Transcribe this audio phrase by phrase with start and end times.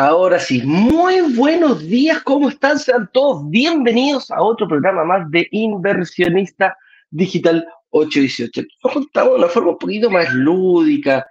[0.00, 2.78] Ahora sí, muy buenos días, ¿cómo están?
[2.78, 6.78] Sean todos bienvenidos a otro programa más de Inversionista
[7.10, 8.62] Digital 818.
[8.84, 11.26] Nos contamos de una forma un poquito más lúdica,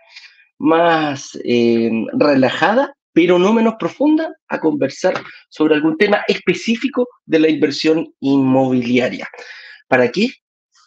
[0.58, 5.13] más eh, relajada, pero no menos profunda, a conversar
[5.48, 9.30] sobre algún tema específico de la inversión inmobiliaria.
[9.88, 10.27] ¿Para qué?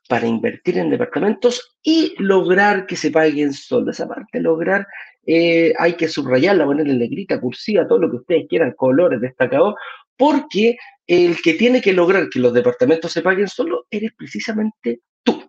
[0.06, 3.90] Para invertir en departamentos y lograr que se paguen solo.
[3.90, 4.87] Esa parte, lograr
[5.27, 9.74] eh, hay que subrayarla, ponerle negrita, cursiva, todo lo que ustedes quieran, colores destacados,
[10.16, 15.45] porque el que tiene que lograr que los departamentos se paguen solo eres precisamente tú.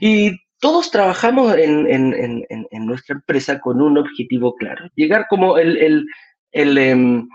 [0.00, 2.46] Y todos trabajamos en,
[2.86, 6.06] nuestra empresa con un objetivo claro, llegar como el,
[6.52, 7.28] em,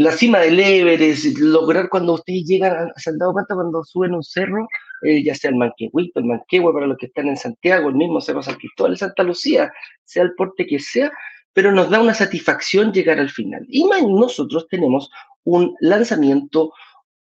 [0.00, 4.22] la cima del Everest, lograr cuando ustedes llegan, ¿se han dado cuenta cuando suben un
[4.22, 4.66] cerro?
[5.02, 8.18] Eh, ya sea el Manquehuito, el Manquehue para los que están en Santiago, el mismo
[8.18, 9.70] Cerro San Cristóbal, Santa Lucía,
[10.04, 11.12] sea el porte que sea,
[11.52, 13.66] pero nos da una satisfacción llegar al final.
[13.68, 15.10] Y nosotros tenemos
[15.44, 16.72] un lanzamiento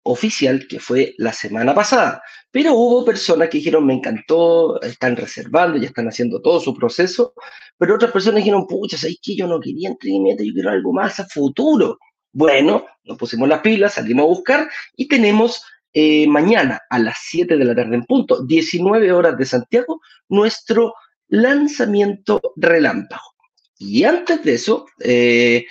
[0.04, 5.78] oficial que fue la semana pasada, pero hubo personas que dijeron, me encantó, están reservando,
[5.78, 7.34] ya están haciendo todo su proceso,
[7.76, 11.18] pero otras personas dijeron, pucha, ¿sabes que Yo no quería entretenimiento, yo quiero algo más
[11.18, 11.98] a futuro.
[12.32, 15.62] Bueno, nos pusimos las pilas, salimos a buscar y tenemos
[15.92, 20.94] eh, mañana a las 7 de la tarde en punto, 19 horas de Santiago, nuestro
[21.28, 23.22] lanzamiento relámpago.
[23.80, 25.64] Y antes de eso, eh,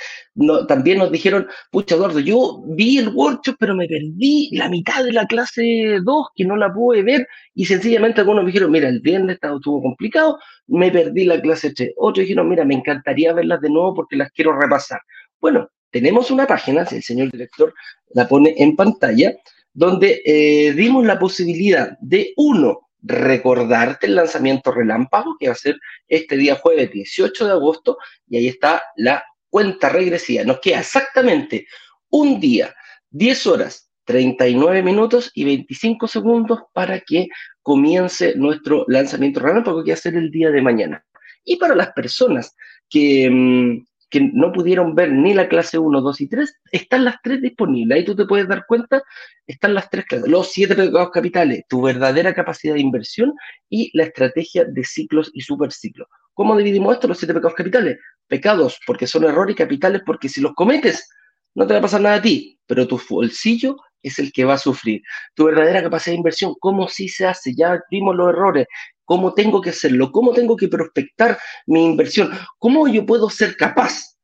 [0.68, 5.12] también nos dijeron, pucha Eduardo, yo vi el workshop, pero me perdí la mitad de
[5.12, 9.02] la clase 2, que no la pude ver, y sencillamente algunos me dijeron, mira, el
[9.02, 11.92] viernes estuvo complicado, me perdí la clase 3.
[11.98, 15.02] Otros dijeron, mira, me encantaría verlas de nuevo porque las quiero repasar.
[15.42, 17.74] Bueno, tenemos una página, si el señor director
[18.10, 19.36] la pone en pantalla,
[19.74, 25.78] donde eh, dimos la posibilidad de, uno, recordarte el lanzamiento relámpago, que va a ser
[26.08, 27.98] este día jueves 18 de agosto,
[28.28, 30.44] y ahí está la cuenta regresiva.
[30.44, 31.68] Nos queda exactamente
[32.10, 32.74] un día,
[33.12, 37.28] 10 horas, 39 minutos y 25 segundos para que
[37.62, 41.06] comience nuestro lanzamiento relámpago, que va a ser el día de mañana.
[41.44, 42.56] Y para las personas
[42.90, 47.16] que, mm, que no pudieron ver ni la clase 1, 2 y 3, están las
[47.22, 47.98] tres disponibles.
[47.98, 49.04] Ahí tú te puedes dar cuenta,
[49.46, 50.30] están las tres clases.
[50.30, 53.34] Los siete pecados capitales, tu verdadera capacidad de inversión
[53.70, 56.08] y la estrategia de ciclos y superciclos.
[56.34, 57.98] ¿Cómo dividimos esto, los siete pecados capitales?
[58.28, 61.10] Pecados, porque son errores, capitales, porque si los cometes,
[61.56, 64.54] no te va a pasar nada a ti, pero tu bolsillo es el que va
[64.54, 65.02] a sufrir.
[65.34, 67.54] Tu verdadera capacidad de inversión, ¿cómo sí se hace?
[67.56, 68.68] Ya vimos los errores,
[69.08, 72.30] cómo tengo que hacerlo, cómo tengo que prospectar mi inversión,
[72.60, 74.18] cómo yo puedo ser capaz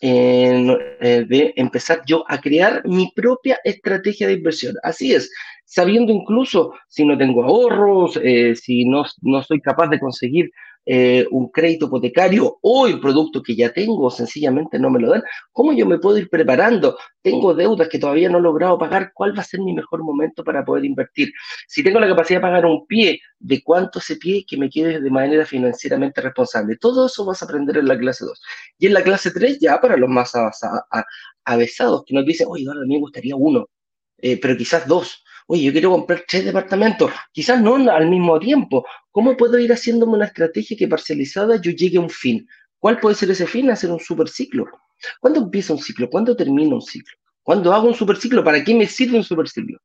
[0.00, 4.74] eh, de empezar yo a crear mi propia estrategia de inversión.
[4.82, 5.30] Así es,
[5.64, 10.50] sabiendo incluso si no tengo ahorros, eh, si no, no soy capaz de conseguir
[10.88, 15.22] eh, un crédito hipotecario o el producto que ya tengo sencillamente no me lo dan,
[15.50, 16.96] ¿cómo yo me puedo ir preparando?
[17.22, 20.44] Tengo deudas que todavía no he logrado pagar, ¿cuál va a ser mi mejor momento
[20.44, 21.32] para poder invertir?
[21.66, 25.00] Si tengo la capacidad de pagar un pie, ¿de cuánto ese pie que me quede
[25.00, 26.76] de manera financieramente responsable?
[26.76, 28.40] Todo eso vas a aprender en la clase 2.
[28.78, 30.34] Y en la clase 3 ya para los más
[31.44, 33.66] avesados, que nos dicen, oye, a mí me gustaría uno,
[34.18, 38.84] eh, pero quizás dos oye, yo quiero comprar tres departamentos, quizás no al mismo tiempo.
[39.10, 42.46] ¿Cómo puedo ir haciéndome una estrategia que parcializada yo llegue a un fin?
[42.78, 43.70] ¿Cuál puede ser ese fin?
[43.70, 44.66] Hacer un superciclo.
[45.20, 46.08] ¿Cuándo empieza un ciclo?
[46.10, 47.16] ¿Cuándo termina un ciclo?
[47.42, 48.42] ¿Cuándo hago un superciclo?
[48.42, 49.78] ¿Para qué me sirve un superciclo?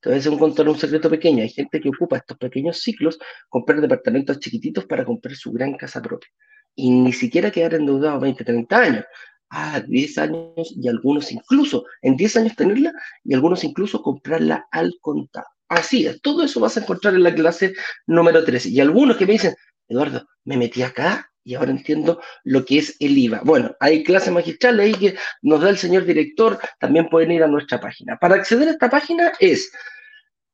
[0.00, 1.42] Te voy contar un secreto pequeño.
[1.42, 3.18] Hay gente que ocupa estos pequeños ciclos,
[3.48, 6.28] comprar departamentos chiquititos para comprar su gran casa propia.
[6.74, 9.04] Y ni siquiera quedar endeudado 20, 30 años
[9.50, 12.92] a 10 años y algunos incluso en 10 años tenerla
[13.24, 15.46] y algunos incluso comprarla al contado.
[15.68, 17.74] Así es, todo eso vas a encontrar en la clase
[18.06, 18.68] número 13.
[18.68, 19.54] Y algunos que me dicen,
[19.88, 23.42] Eduardo, me metí acá y ahora entiendo lo que es el IVA.
[23.44, 27.48] Bueno, hay clases magistrales ahí que nos da el señor director, también pueden ir a
[27.48, 28.16] nuestra página.
[28.16, 29.72] Para acceder a esta página es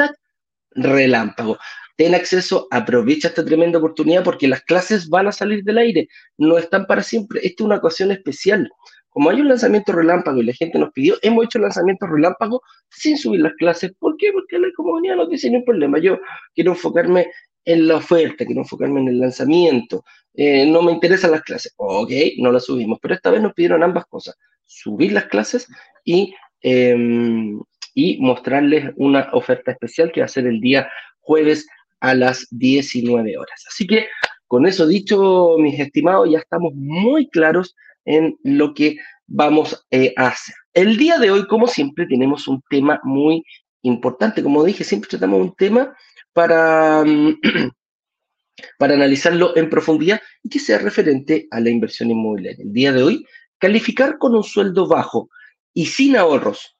[0.74, 1.58] relámpago.
[1.98, 6.08] Ten acceso, aprovecha esta tremenda oportunidad porque las clases van a salir del aire,
[6.38, 7.42] no están para siempre.
[7.44, 8.70] Esta es una ocasión especial.
[9.10, 13.18] Como hay un lanzamiento relámpago y la gente nos pidió, hemos hecho lanzamiento relámpago sin
[13.18, 13.92] subir las clases.
[14.00, 14.32] ¿Por qué?
[14.32, 16.00] Porque la comunidad no dice un problema.
[16.00, 16.18] Yo
[16.56, 17.28] quiero enfocarme
[17.66, 20.04] en la oferta, quiero enfocarme en el lanzamiento,
[20.34, 21.74] eh, no me interesan las clases.
[21.78, 24.36] Ok, no las subimos, pero esta vez nos pidieron ambas cosas,
[24.66, 25.68] subir las clases
[26.04, 27.60] y, em,
[27.94, 31.68] y mostrarles una oferta especial que va a ser el día jueves
[32.00, 33.66] a las 19 horas.
[33.68, 34.08] Así que
[34.48, 37.75] con eso dicho, mis estimados, ya estamos muy claros
[38.06, 38.98] en lo que
[39.28, 40.56] vamos eh, a hacer.
[40.74, 43.44] El día de hoy, como siempre, tenemos un tema muy
[43.81, 44.44] importante.
[44.44, 45.96] Como dije, siempre tratamos un tema
[46.33, 47.04] para,
[48.78, 52.63] para analizarlo en profundidad y que sea referente a la inversión inmobiliaria.
[52.63, 53.25] El día de hoy,
[53.57, 55.30] calificar con un sueldo bajo
[55.74, 56.75] y sin ahorros,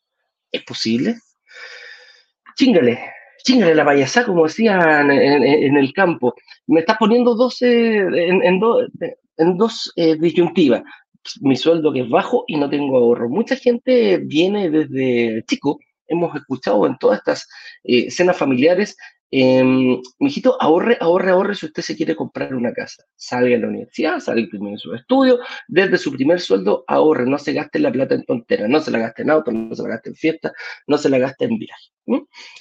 [0.52, 1.16] ¿es posible?
[2.56, 3.00] Chingale,
[3.44, 6.36] chingale la payasá, como decían en, el campo.
[6.68, 8.42] Me estás poniendo 12 en,
[9.38, 10.84] en, dos eh, disyuntivas.
[11.42, 13.30] Mi sueldo que es bajo y no tengo ahorro.
[13.30, 17.48] Mucha gente viene desde chico, hemos escuchado en todas estas
[17.84, 18.98] eh, escenas familiares
[19.34, 19.64] eh,
[20.20, 23.06] mijito, ahorre, ahorre, ahorre si usted se quiere comprar una casa.
[23.16, 25.40] Salga a la universidad, salga primero su estudio,
[25.70, 29.00] desde su primer sueldo ahorre, no se gaste la plata en tonteras, no se la
[29.00, 30.52] gaste en auto, no se la gaste en fiesta,
[30.88, 31.92] no se la gaste en viaje.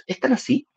[0.06, 0.68] ¿Están así?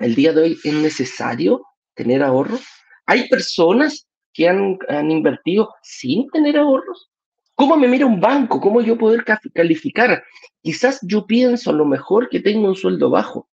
[0.00, 1.62] El día de hoy es necesario
[1.94, 2.62] tener ahorros.
[3.06, 7.12] Hay personas que han, han invertido sin tener ahorros.
[7.54, 8.60] ¿Cómo me mira un banco?
[8.60, 9.24] ¿Cómo yo poder
[9.54, 10.24] calificar?
[10.60, 13.48] Quizás yo pienso a lo mejor que tengo un sueldo bajo,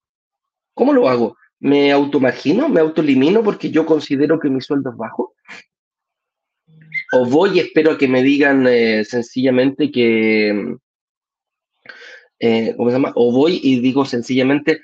[0.82, 1.38] ¿Cómo lo hago?
[1.60, 2.68] ¿Me automargino?
[2.68, 5.36] ¿Me autolimino porque yo considero que mi sueldo es bajo?
[7.14, 10.76] ¿O voy y espero que me digan eh, sencillamente que...
[12.40, 13.12] Eh, ¿Cómo se llama?
[13.14, 14.82] O voy y digo sencillamente,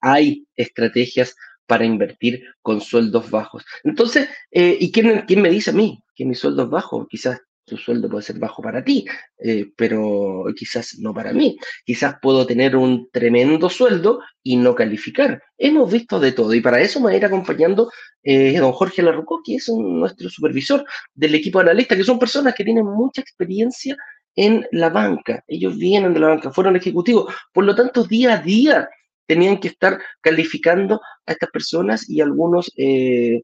[0.00, 1.36] hay estrategias
[1.66, 3.64] para invertir con sueldos bajos.
[3.84, 7.06] Entonces, eh, ¿y quién, quién, me dice a mí que mi sueldo es bajo?
[7.06, 9.04] Quizás tu sueldo puede ser bajo para ti,
[9.38, 11.56] eh, pero quizás no para mí.
[11.84, 15.42] Quizás puedo tener un tremendo sueldo y no calificar.
[15.56, 17.90] Hemos visto de todo y para eso me va a ir acompañando
[18.22, 20.84] eh, don Jorge Larruco, que es nuestro supervisor
[21.14, 23.96] del equipo analista, que son personas que tienen mucha experiencia
[24.34, 25.42] en la banca.
[25.46, 28.88] Ellos vienen de la banca, fueron ejecutivos, por lo tanto, día a día
[29.28, 33.42] tenían que estar calificando a estas personas y algunos eh,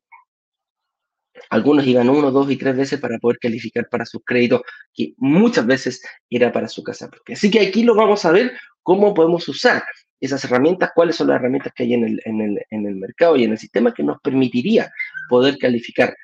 [1.50, 4.62] algunos iban uno, dos y tres veces para poder calificar para sus créditos,
[4.92, 7.34] que muchas veces era para su casa propia.
[7.34, 8.52] Así que aquí lo vamos a ver
[8.82, 9.82] cómo podemos usar
[10.20, 13.36] esas herramientas, cuáles son las herramientas que hay en el, en el, en el mercado
[13.36, 14.90] y en el sistema que nos permitiría
[15.28, 16.14] poder calificar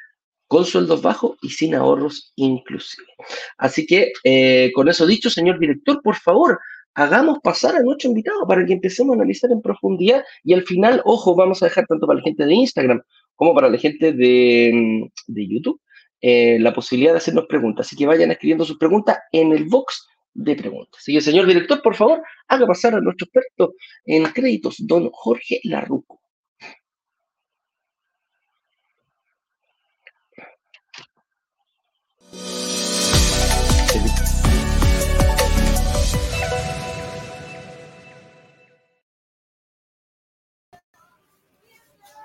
[0.47, 3.07] con sueldos bajos y sin ahorros inclusive.
[3.57, 6.59] Así que, eh, con eso dicho, señor director, por favor,
[6.95, 11.03] hagamos pasar a nuestro invitado para que empecemos a analizar en profundidad y al final,
[11.05, 13.03] ojo, vamos a dejar tanto para la gente de Instagram
[13.35, 15.81] como para la gente de, de YouTube
[16.23, 17.87] eh, la posibilidad de hacernos preguntas.
[17.87, 21.01] Así que vayan escribiendo sus preguntas en el box de preguntas.
[21.01, 25.61] Así que, señor director, por favor, haga pasar a nuestro experto en créditos, don Jorge
[25.65, 26.20] Larruco.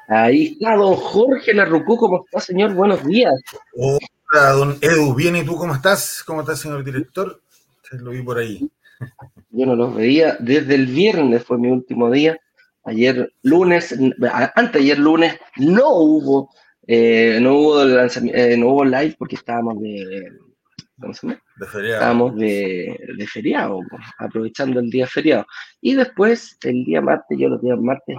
[0.08, 2.74] Ahí está don Jorge Larrucú, ¿cómo está, señor?
[2.76, 3.34] Buenos días.
[3.74, 6.24] Hola, don Edu, bien, ¿y tú cómo estás?
[6.24, 7.42] ¿Cómo estás, señor director?
[7.92, 8.70] Lo vi por ahí.
[9.50, 12.40] Yo no los veía desde el viernes, fue mi último día.
[12.84, 13.98] Ayer lunes,
[14.54, 16.52] antes ayer lunes, no hubo,
[16.86, 20.30] eh, no hubo eh, no hubo live porque estábamos de,
[21.02, 21.42] ¿cómo se llama?
[21.56, 21.96] De feriado.
[21.96, 23.80] Estábamos de, de feriado,
[24.20, 25.48] aprovechando el día feriado.
[25.82, 28.18] Y después, el día martes, yo los días martes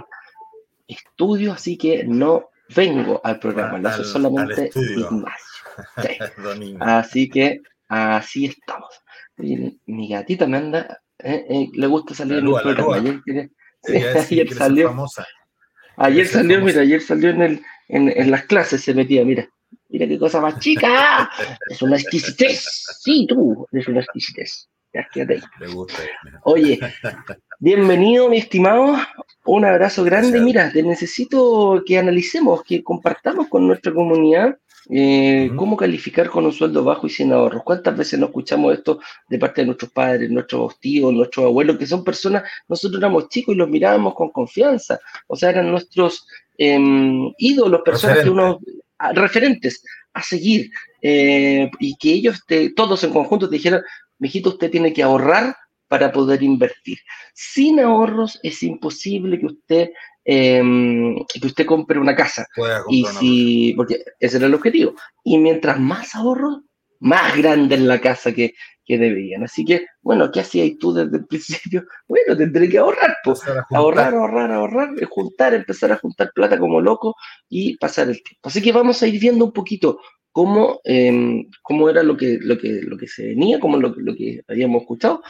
[0.87, 4.71] estudio, así que no vengo al programa, lo hago solamente
[6.79, 8.89] así que así estamos.
[9.37, 13.21] mi gatita me anda, eh, eh, le gusta salir en el programa.
[13.87, 14.95] Ayer, salió,
[15.97, 19.47] ayer salió, mira, ayer salió en, el, en, en, las clases, se metía, mira,
[19.89, 21.29] mira qué cosa más chica,
[21.69, 22.65] es una exquisitez,
[23.01, 24.67] sí, tú, es una exquisitez.
[26.43, 26.79] Oye,
[27.59, 28.97] bienvenido, mi estimado.
[29.47, 30.41] Un abrazo grande.
[30.41, 34.57] Mira, te necesito que analicemos, que compartamos con nuestra comunidad
[34.89, 37.63] eh, cómo calificar con un sueldo bajo y sin ahorros.
[37.63, 41.85] ¿Cuántas veces no escuchamos esto de parte de nuestros padres, nuestros tíos, nuestros abuelos, que
[41.85, 44.99] son personas, nosotros éramos chicos y los mirábamos con confianza?
[45.27, 46.25] O sea, eran nuestros
[46.57, 48.59] em, ídolos, personas que uno,
[49.13, 52.43] referentes a seguir, eh, y que ellos
[52.75, 53.81] todos en conjunto te dijeran,
[54.19, 55.55] mijito, usted tiene que ahorrar
[55.87, 56.99] para poder invertir.
[57.33, 59.89] Sin ahorros es imposible que usted,
[60.25, 62.45] em, que usted compre una casa.
[62.89, 64.93] Y si, porque ese era el objetivo.
[65.23, 66.61] Y mientras más ahorros,
[66.99, 68.53] más grande es la casa que,
[68.87, 69.43] que deberían.
[69.43, 71.85] Así que, bueno, ¿qué hacías tú desde el principio?
[72.07, 73.41] Bueno, tendré que ahorrar, pues.
[73.71, 77.15] Ahorrar, ahorrar, ahorrar, juntar, empezar a juntar plata como loco
[77.49, 78.47] y pasar el tiempo.
[78.47, 79.99] Así que vamos a ir viendo un poquito
[80.31, 84.15] cómo, em, cómo era lo que, lo, que, lo que se venía, cómo lo, lo
[84.15, 85.21] que habíamos escuchado,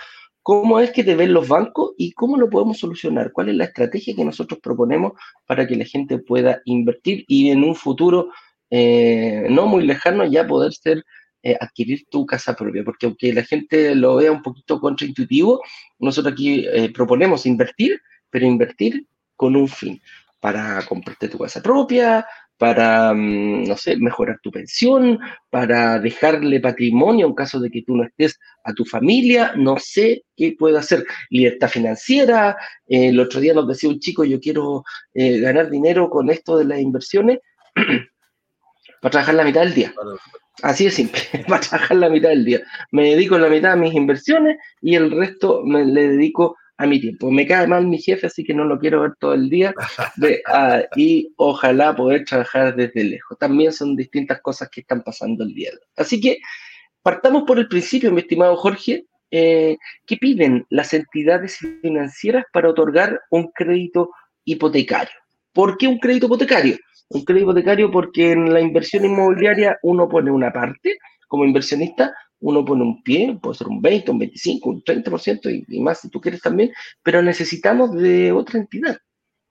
[0.47, 3.65] cómo es que te ven los bancos y cómo lo podemos solucionar, cuál es la
[3.65, 5.11] estrategia que nosotros proponemos
[5.45, 8.29] para que la gente pueda invertir y en un futuro
[8.69, 11.03] eh, no muy lejano ya poder ser
[11.43, 15.61] eh, adquirir tu casa propia, porque aunque la gente lo vea un poquito contraintuitivo,
[15.99, 17.99] nosotros aquí eh, proponemos invertir,
[18.29, 20.01] pero invertir con un fin,
[20.39, 22.25] para comprarte tu casa propia,
[22.57, 27.95] para, mm, no sé, mejorar tu pensión, para dejarle patrimonio en caso de que tú
[27.95, 31.05] no estés a tu familia, no sé qué puedo hacer.
[31.29, 34.83] Libertad financiera, eh, el otro día nos decía un chico, yo quiero
[35.13, 37.39] eh, ganar dinero con esto de las inversiones
[39.01, 39.93] para trabajar la mitad del día.
[40.63, 42.61] Así de simple, para trabajar la mitad del día.
[42.91, 46.99] Me dedico la mitad a mis inversiones y el resto me le dedico a mi
[46.99, 47.31] tiempo.
[47.31, 49.73] Me cae mal mi jefe, así que no lo quiero ver todo el día
[50.47, 53.37] ah, y ojalá poder trabajar desde lejos.
[53.37, 55.71] También son distintas cosas que están pasando el día.
[55.95, 56.37] Así que
[57.01, 59.05] partamos por el principio, mi estimado Jorge.
[59.29, 64.11] Eh, ¿Qué piden las entidades financieras para otorgar un crédito
[64.45, 65.15] hipotecario?
[65.51, 66.77] ¿Por qué un crédito hipotecario?
[67.09, 72.63] Un crédito hipotecario porque en la inversión inmobiliaria uno pone una parte como inversionista uno
[72.63, 76.21] pone un pie, puede ser un 20, un 25, un 30% y, más si tú
[76.21, 76.71] quieres también,
[77.03, 78.97] pero necesitamos de otra entidad,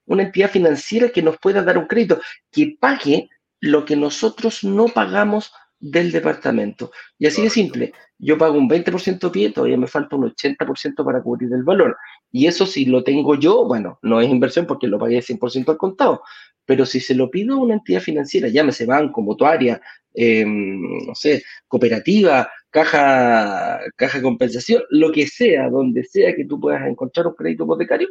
[0.06, 3.28] una entidad financiera que nos pueda dar un crédito, que pague
[3.60, 6.90] lo que nosotros no pagamos del departamento.
[7.18, 11.22] Y así de simple, yo pago un 20% pie, todavía me falta un 80% para
[11.22, 11.96] cubrir el valor.
[12.30, 15.76] Y eso si lo tengo yo, bueno, no es inversión porque lo pagué 100% al
[15.76, 16.22] contado,
[16.64, 19.80] pero si se lo pido a una entidad financiera, llámese banco, mutuaria,
[20.14, 26.60] em, no sé, cooperativa, caja, caja de compensación, lo que sea, donde sea que tú
[26.60, 28.08] puedas encontrar un crédito hipotecario,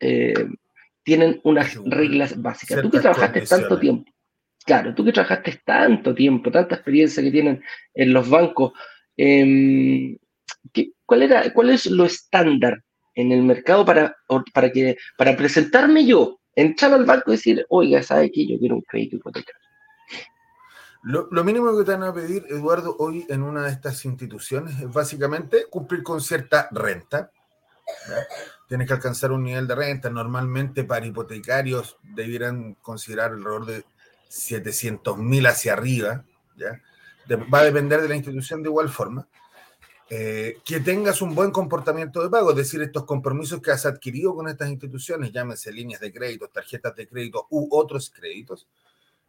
[0.00, 0.34] eh,
[1.04, 2.82] tienen unas reglas básicas.
[2.82, 4.10] Tú que trabajaste tanto tiempo,
[4.66, 7.62] claro, tú que trabajaste tanto tiempo, tanta experiencia que tienen
[7.94, 8.72] en los bancos,
[9.16, 10.18] em,
[11.06, 12.82] ¿cuál, era, ¿cuál es lo estándar
[13.14, 14.16] en el mercado para,
[14.52, 18.74] para, que, para presentarme yo, entrar al banco y decir, oiga, ¿sabe que yo quiero
[18.74, 19.63] un crédito hipotecario?
[21.04, 24.90] Lo, mínimo que te van a pedir, Eduardo, hoy en una de estas instituciones es
[24.90, 27.30] básicamente cumplir con cierta renta.
[28.68, 30.08] Tienes que alcanzar un nivel de renta.
[30.08, 33.84] Normalmente para hipotecarios debieran considerar alrededor de
[34.28, 36.24] 700 mil hacia arriba.
[36.56, 36.80] ¿ya?
[37.52, 39.28] va a depender de la institución de igual forma.
[40.08, 44.34] Eh, que tengas un buen comportamiento de pago, es decir, estos compromisos que has adquirido
[44.34, 48.66] con estas instituciones, llámese líneas de crédito, tarjetas de crédito u otros créditos,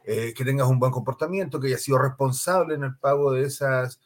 [0.08, 4.00] eh, que tengas un buen comportamiento, que hayas sido responsable en el pago de esas,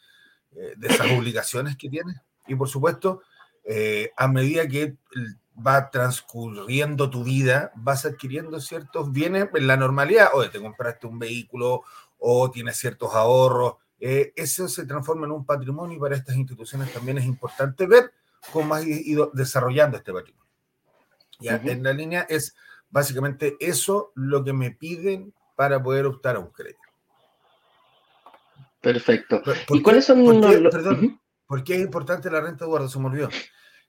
[0.55, 2.15] eh, de esas obligaciones que tienes.
[2.47, 3.21] Y por supuesto,
[3.65, 4.95] eh, a medida que
[5.55, 10.29] va transcurriendo tu vida, vas adquiriendo ciertos bienes en la normalidad.
[10.33, 11.83] O te compraste un vehículo
[12.17, 13.75] o tienes ciertos ahorros.
[13.99, 18.13] eso se transforma en un patrimonio y para estas instituciones también es importante ver
[18.53, 20.49] cómo has ido desarrollando este patrimonio.
[21.41, 22.55] Ya, En la línea es
[22.89, 26.79] básicamente eso lo que me piden para poder optar a un crédito.
[28.79, 29.41] Perfecto.
[29.71, 30.71] ¿Y cuáles son los...
[30.71, 32.87] Perdón, ¿por qué es importante la renta, Eduardo?
[32.87, 33.27] Se me olvidó.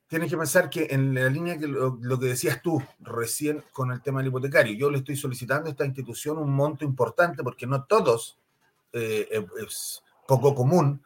[0.09, 4.03] Tienes que pensar que en la línea que lo, que decías tú recién con el
[4.03, 7.85] tema del hipotecario, yo le estoy solicitando a esta institución un monto importante porque no
[7.85, 8.41] todos,
[8.93, 9.29] eh,
[9.65, 11.05] es poco común,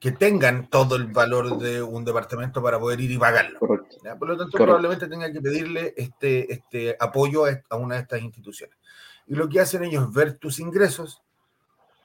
[0.00, 3.60] que tengan todo el valor de un departamento para poder ir y pagarlo.
[3.60, 8.76] Por lo tanto, probablemente tenga que pedirle este, este apoyo a una de estas instituciones.
[9.30, 11.22] Y lo que hacen ellos es ver tus ingresos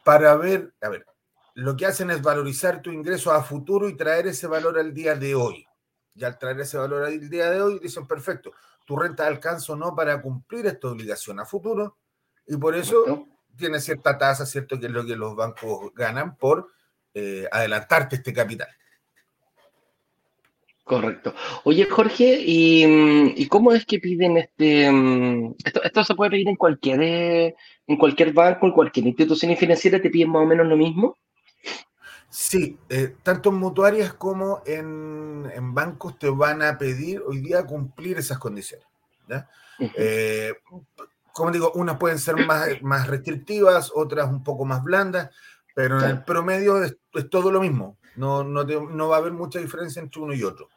[0.03, 1.07] para ver, a ver,
[1.55, 5.15] lo que hacen es valorizar tu ingreso a futuro y traer ese valor al día
[5.15, 5.65] de hoy.
[6.13, 8.51] Y al traer ese valor al día de hoy, dicen, perfecto,
[8.85, 11.97] tu renta alcanza o no para cumplir esta obligación a futuro.
[12.45, 13.27] Y por eso
[13.57, 14.79] tiene cierta tasa, ¿cierto?
[14.79, 16.69] Que es lo que los bancos ganan por
[17.15, 18.69] eh, adelantarte este capital.
[20.85, 21.33] Correcto.
[21.63, 24.91] Oye, Jorge, ¿y, cómo es que piden este...
[24.91, 27.55] Mm, esto, se puede pedir en cualquier, eh,
[27.87, 31.17] en cualquier banco, en cualquier institución financiera, te piden más o menos lo mismo?
[32.29, 38.19] Sí, eh, tanto en mutuarias como en, bancos te van a pedir hoy día cumplir
[38.19, 38.85] esas condiciones.
[39.79, 40.53] Eh,
[41.33, 45.31] como digo, unas pueden ser más, más restrictivas, otras un poco más blandas,
[45.73, 46.95] pero en el promedio es,
[47.31, 47.97] todo lo mismo.
[48.15, 50.69] No, no, no va a haber mucha diferencia entre uno y otro.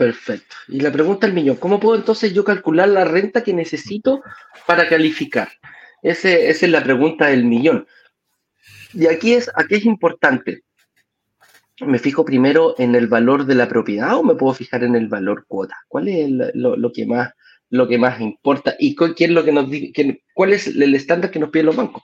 [0.00, 0.56] Perfecto.
[0.68, 4.22] Y la pregunta del millón, ¿cómo puedo entonces yo calcular la renta que necesito
[4.66, 5.50] para calificar?
[6.02, 7.86] Ese, esa es la pregunta del millón.
[8.94, 10.64] Y aquí es, aquí es importante.
[11.80, 15.08] ¿Me fijo primero en el valor de la propiedad o me puedo fijar en el
[15.08, 15.76] valor cuota?
[15.88, 17.32] ¿Cuál es lo, que más,
[17.68, 18.76] lo que más importa?
[18.78, 19.66] ¿Y cuál, es lo que nos,
[20.34, 22.02] cuál es el estándar que nos piden los bancos?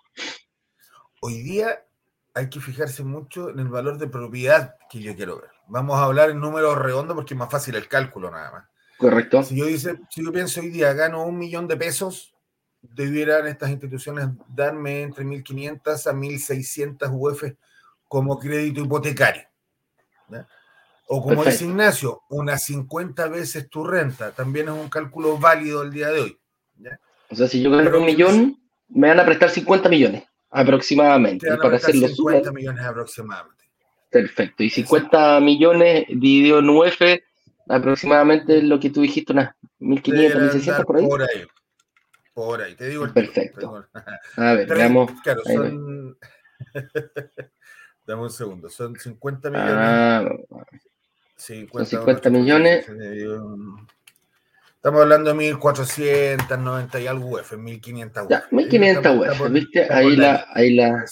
[1.23, 1.86] Hoy día
[2.37, 5.51] hay que fijarse mucho en el valor de propiedad que yo quiero ver.
[5.69, 8.65] Vamos a hablar en números redondos porque es más fácil el cálculo nada más.
[8.99, 9.43] Correcto.
[9.43, 12.35] Si yo, dice, si yo pienso hoy día gano un millón de pesos,
[12.83, 17.45] debieran estas instituciones darme entre 1.500 a 1.600 UF
[18.07, 19.45] como crédito hipotecario.
[21.09, 24.33] O como dice Ignacio, unas 50 veces tu renta.
[24.33, 26.39] También es un cálculo válido el día de hoy.
[27.31, 30.25] O sea, si yo gano un millón, me van a prestar 50 millones
[30.57, 31.47] aproximadamente.
[31.57, 33.65] para hacerlo 50 millones aproximadamente.
[34.11, 34.63] Perfecto.
[34.63, 37.01] Y 50 millones dividido en UF,
[37.69, 41.07] aproximadamente lo que tú dijiste, unas 1500, 1600 por ahí.
[41.07, 41.47] Por ahí.
[42.33, 43.87] Por ahí, te digo el Perfecto.
[44.37, 45.11] A ver, veamos.
[45.23, 46.19] Claro, son.
[48.07, 49.75] Dame un segundo, son 50 millones.
[49.75, 50.25] Ah,
[51.37, 52.87] 50, 50 millones.
[54.77, 58.31] Estamos hablando de 1490 y algo UF, 1500 UF.
[58.31, 59.93] Ya, 1500 UF, ¿viste?
[59.93, 61.05] Ahí, la, ahí, la,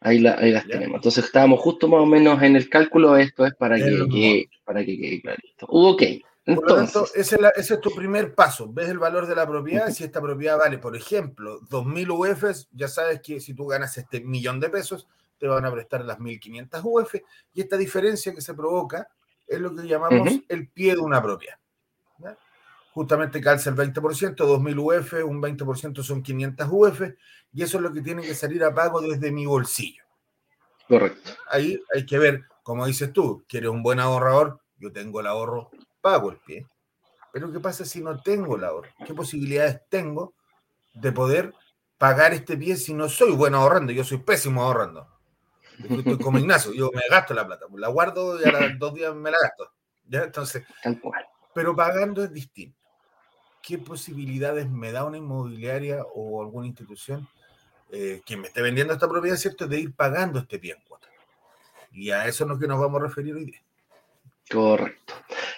[0.00, 0.96] ahí, la, ahí las tenemos.
[0.96, 3.16] Entonces estábamos justo más o menos en el cálculo.
[3.16, 5.66] Esto es para que, para que quede clarito.
[5.68, 6.02] Ok.
[6.44, 7.38] Entonces, Por lo tanto, ese
[7.74, 8.70] es, tu primer paso.
[8.72, 9.90] Ves el valor de la propiedad.
[9.90, 14.20] Si esta propiedad vale, por ejemplo, 2.000 UFs, ya sabes que si tú ganas este
[14.20, 15.06] millón de pesos,
[15.38, 17.14] te van a prestar las 1.500 UF.
[17.54, 19.08] Y esta diferencia que se provoca
[19.46, 21.56] es lo que llamamos el pie de una propiedad.
[22.92, 27.00] Justamente calza el 20%, 2.000 UF, un 20% son 500 UF,
[27.52, 30.02] y eso es lo que tiene que salir a pago desde mi bolsillo.
[30.86, 31.30] Correcto.
[31.48, 35.70] Ahí hay que ver, como dices tú, quieres un buen ahorrador, yo tengo el ahorro
[36.02, 36.66] pago el pie.
[37.32, 38.90] Pero ¿qué pasa si no tengo el ahorro?
[39.06, 40.34] ¿Qué posibilidades tengo
[40.92, 41.54] de poder
[41.96, 43.92] pagar este pie si no soy bueno ahorrando?
[43.92, 45.08] Yo soy pésimo ahorrando.
[45.78, 48.92] Yo estoy como Ignacio, yo me gasto la plata, la guardo y a los dos
[48.92, 49.72] días me la gasto.
[50.04, 50.24] ¿Ya?
[50.24, 50.64] Entonces,
[51.54, 52.81] pero pagando es distinto.
[53.62, 57.28] ¿Qué posibilidades me da una inmobiliaria o alguna institución
[57.92, 61.06] eh, que me esté vendiendo esta propiedad, ¿cierto?, de ir pagando este pie en cuota?
[61.92, 63.62] Y a eso es lo que nos vamos a referir hoy día.
[64.50, 65.14] Correcto.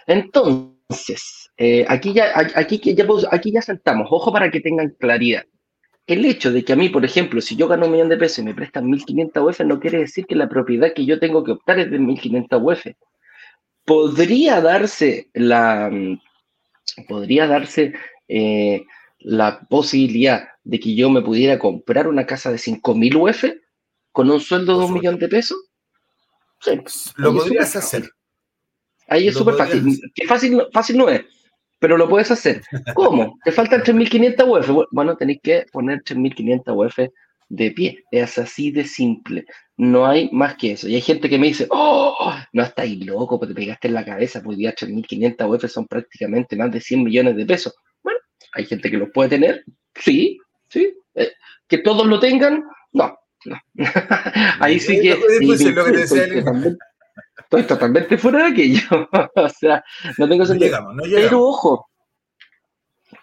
[0.07, 5.45] Entonces, eh, aquí, ya, aquí, ya, aquí ya saltamos, ojo para que tengan claridad.
[6.07, 8.41] El hecho de que a mí, por ejemplo, si yo gano un millón de pesos
[8.41, 11.53] y me prestan 1.500 UF, no quiere decir que la propiedad que yo tengo que
[11.53, 12.87] optar es de 1.500 UF.
[13.87, 15.91] Podría darse la,
[17.09, 17.95] podría darse
[18.29, 18.85] eh,
[19.19, 23.45] la posibilidad de que yo me pudiera comprar una casa de 5.000 UF
[24.13, 25.59] con un sueldo de un millón de pesos.
[26.61, 26.81] Sí,
[27.17, 28.09] lo podrías hacer.
[29.09, 30.01] Ahí es súper fácil.
[30.27, 31.23] fácil, fácil no es,
[31.79, 32.63] pero lo puedes hacer.
[32.95, 33.39] ¿Cómo?
[33.45, 34.87] Te faltan 3.500 UF.
[34.91, 36.99] Bueno, tenéis que poner 3.500 UF
[37.49, 38.05] de pie.
[38.11, 39.47] Es así de simple.
[39.77, 40.89] No hay más que eso.
[40.89, 44.05] Y hay gente que me dice, oh, no estáis loco, porque te pegaste en la
[44.05, 47.75] cabeza, pues día 3.500 UF son prácticamente más de 100 millones de pesos.
[48.03, 48.19] Bueno,
[48.53, 50.95] hay gente que los puede tener, sí, sí.
[51.15, 51.33] Eh,
[51.67, 53.59] que todos lo tengan, no, no.
[54.61, 55.19] Ahí sí que...
[57.37, 59.09] Estoy totalmente fuera de aquello.
[59.37, 59.85] o sea,
[60.19, 60.79] no tengo sentido.
[61.03, 61.89] Pero ojo,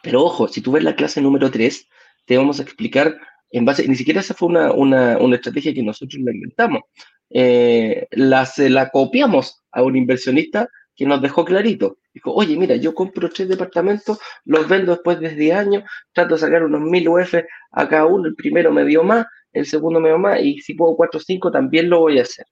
[0.01, 1.87] pero ojo, si tú ves la clase número 3,
[2.25, 3.19] te vamos a explicar
[3.51, 6.81] en base, ni siquiera esa fue una, una, una estrategia que nosotros la inventamos.
[7.29, 11.97] Eh, la, se la copiamos a un inversionista que nos dejó clarito.
[12.13, 15.83] Dijo, oye, mira, yo compro tres departamentos, los vendo después de 10 años,
[16.13, 17.35] trato de sacar unos mil UF
[17.71, 20.73] a cada uno, el primero me dio más, el segundo me dio más, y si
[20.73, 22.45] puedo 4 o 5 también lo voy a hacer.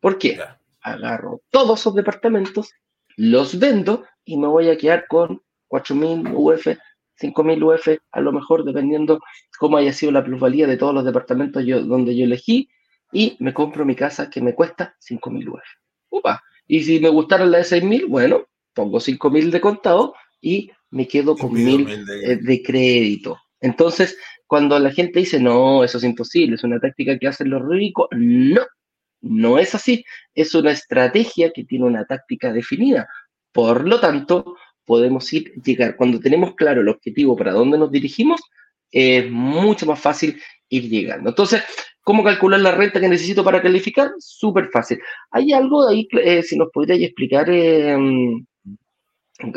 [0.00, 0.38] ¿Por qué?
[0.84, 2.72] agarro todos esos departamentos,
[3.16, 6.78] los vendo y me voy a quedar con 4.000 UF,
[7.20, 9.20] 5.000 UF, a lo mejor dependiendo
[9.58, 12.68] cómo haya sido la plusvalía de todos los departamentos yo, donde yo elegí,
[13.12, 15.62] y me compro mi casa que me cuesta 5.000 UF.
[16.10, 16.42] Upa.
[16.66, 21.36] Y si me gustara la de 6.000, bueno, pongo 5.000 de contado y me quedo
[21.36, 22.32] con 1.000 de...
[22.32, 23.38] Eh, de crédito.
[23.60, 27.66] Entonces, cuando la gente dice, no, eso es imposible, es una táctica que hacen los
[27.66, 28.62] ricos, no,
[29.22, 33.08] no es así, es una estrategia que tiene una táctica definida.
[33.52, 38.40] Por lo tanto, podemos ir, llegar, cuando tenemos claro el objetivo para dónde nos dirigimos,
[38.90, 41.30] es mucho más fácil ir llegando.
[41.30, 41.62] Entonces,
[42.02, 44.12] ¿cómo calcular la renta que necesito para calificar?
[44.18, 45.00] Súper fácil.
[45.30, 47.96] Hay algo ahí, eh, si nos podrías explicar, eh,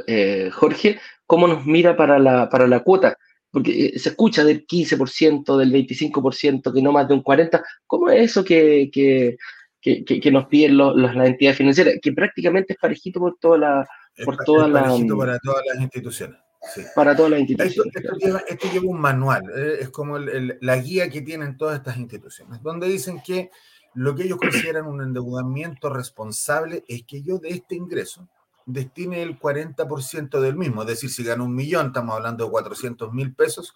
[0.07, 3.17] eh, Jorge, cómo nos mira para la, para la cuota
[3.51, 7.63] porque se escucha del 15%, del 25%, que no más de un 40%.
[7.85, 13.37] ¿Cómo es eso que, que, nos piden las entidades financieras, que prácticamente es parejito por
[13.39, 13.87] toda la...
[14.25, 14.37] Por
[14.71, 16.39] parejito para todas las instituciones.
[16.95, 17.93] Para todas las instituciones.
[18.47, 22.87] Esto, lleva, un manual, eh, es como la guía que tienen todas estas instituciones, donde
[22.87, 23.51] dicen que
[23.93, 28.27] lo que ellos consideran un endeudamiento responsable es que yo de este ingreso
[28.65, 33.13] destine el 40% del mismo, es decir, si gano un millón, estamos hablando de 400
[33.13, 33.75] mil pesos,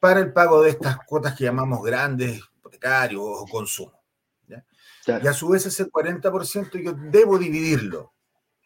[0.00, 4.00] para el pago de estas cuotas que llamamos grandes, hipotecarios o consumo.
[5.06, 8.12] Y a su vez ese 40% yo debo dividirlo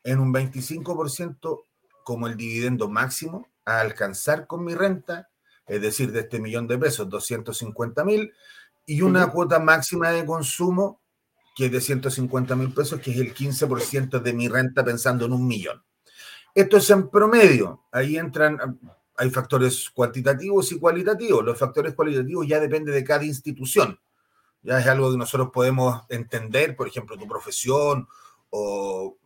[0.04, 1.64] en un 25%
[2.04, 5.30] como el dividendo máximo a alcanzar con mi renta,
[5.66, 8.32] es decir, de este millón de pesos, 250 mil,
[8.86, 11.00] y una cuota máxima de consumo
[11.54, 15.32] que es de 150 mil pesos, que es el 15% de mi renta pensando en
[15.32, 15.82] un millón.
[16.54, 17.84] Esto es en promedio.
[17.92, 18.58] Ahí entran,
[19.16, 21.44] hay factores cuantitativos y cualitativos.
[21.44, 23.98] Los factores cualitativos ya dependen de cada institución.
[24.62, 28.08] Ya es algo que nosotros podemos entender, por ejemplo, tu profesión
[28.50, 29.16] o,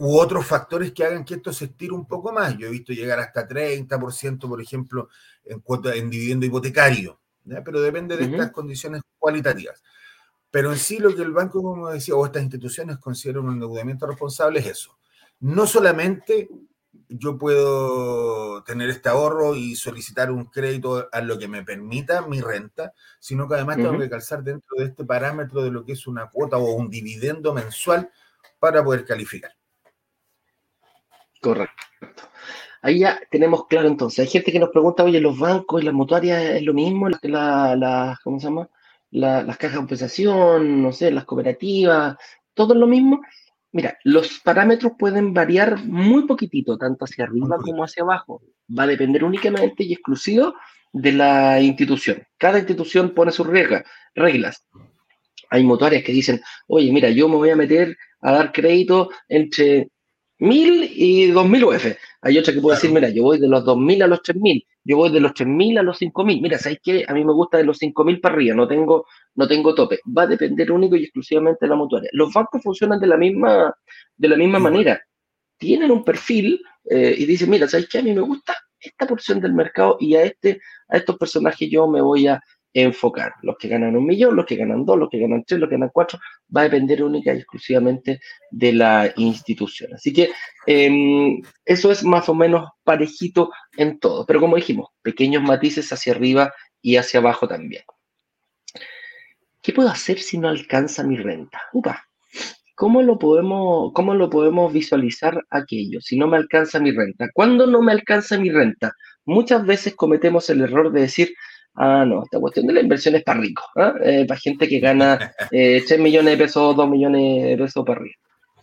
[0.00, 2.56] u otros factores que hagan que esto se estire un poco más.
[2.56, 5.08] Yo he visto llegar hasta 30%, por ejemplo,
[5.44, 7.18] en, cuota, en dividendo hipotecario,
[7.64, 9.82] pero depende de estas condiciones cualitativas.
[10.52, 14.06] Pero en sí lo que el banco, como decía, o estas instituciones consideran un endeudamiento
[14.06, 14.96] responsable es eso.
[15.40, 16.48] No solamente
[17.08, 22.40] yo puedo tener este ahorro y solicitar un crédito a lo que me permita mi
[22.40, 26.06] renta, sino que además tengo que calzar dentro de este parámetro de lo que es
[26.06, 28.10] una cuota o un dividendo mensual
[28.60, 29.57] para poder calificar.
[31.40, 31.74] Correcto.
[32.82, 34.20] Ahí ya tenemos claro entonces.
[34.20, 37.76] Hay gente que nos pregunta, oye, los bancos y las mutuarias es lo mismo, la,
[37.76, 38.68] la, ¿cómo se llama?
[39.10, 42.16] las cajas de compensación, no sé, las cooperativas,
[42.54, 43.20] todo es lo mismo.
[43.72, 48.42] Mira, los parámetros pueden variar muy poquitito, tanto hacia arriba como hacia abajo.
[48.76, 50.54] Va a depender únicamente y exclusivo
[50.92, 52.26] de la institución.
[52.38, 53.84] Cada institución pone sus reglas.
[54.14, 54.66] reglas.
[55.50, 59.90] Hay mutuarias que dicen, oye, mira, yo me voy a meter a dar crédito entre
[60.38, 61.86] 1000 y 2000 UF.
[62.22, 64.96] Hay otra que puede decir, mira, yo voy de los 2000 a los 3000, yo
[64.96, 66.40] voy de los 3000 a los 5000.
[66.40, 67.04] Mira, ¿sabes qué?
[67.06, 70.00] A mí me gusta de los 5000 para arriba, no tengo, no tengo tope.
[70.16, 72.10] Va a depender único y exclusivamente de la mutuaria.
[72.12, 73.74] Los bancos funcionan de la misma,
[74.16, 75.00] de la misma manera.
[75.56, 77.98] Tienen un perfil eh, y dicen, mira, ¿sabes qué?
[77.98, 81.88] A mí me gusta esta porción del mercado y a, este, a estos personajes yo
[81.88, 82.40] me voy a
[82.82, 83.32] enfocar.
[83.42, 85.76] Los que ganan un millón, los que ganan dos, los que ganan tres, los que
[85.76, 86.18] ganan cuatro,
[86.54, 89.94] va a depender única y exclusivamente de la institución.
[89.94, 90.30] Así que
[90.66, 94.26] em, eso es más o menos parejito en todo.
[94.26, 97.82] Pero como dijimos, pequeños matices hacia arriba y hacia abajo también.
[99.62, 101.60] ¿Qué puedo hacer si no alcanza mi renta?
[101.72, 102.04] Upa,
[102.74, 107.28] ¿cómo lo podemos, cómo lo podemos visualizar aquello si no me alcanza mi renta?
[107.34, 108.92] ¿Cuándo no me alcanza mi renta?
[109.24, 111.34] Muchas veces cometemos el error de decir,
[111.80, 113.94] Ah, no, esta cuestión de la inversión es para ricos, ¿ah?
[114.02, 118.00] eh, para gente que gana eh, 3 millones de pesos, 2 millones de pesos para
[118.00, 118.16] arriba.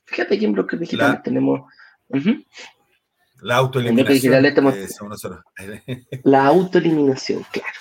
[0.03, 1.61] Fíjate que en bloques digitales tenemos.
[3.41, 4.43] La autoeliminación.
[6.23, 7.79] la autoeliminación, claro.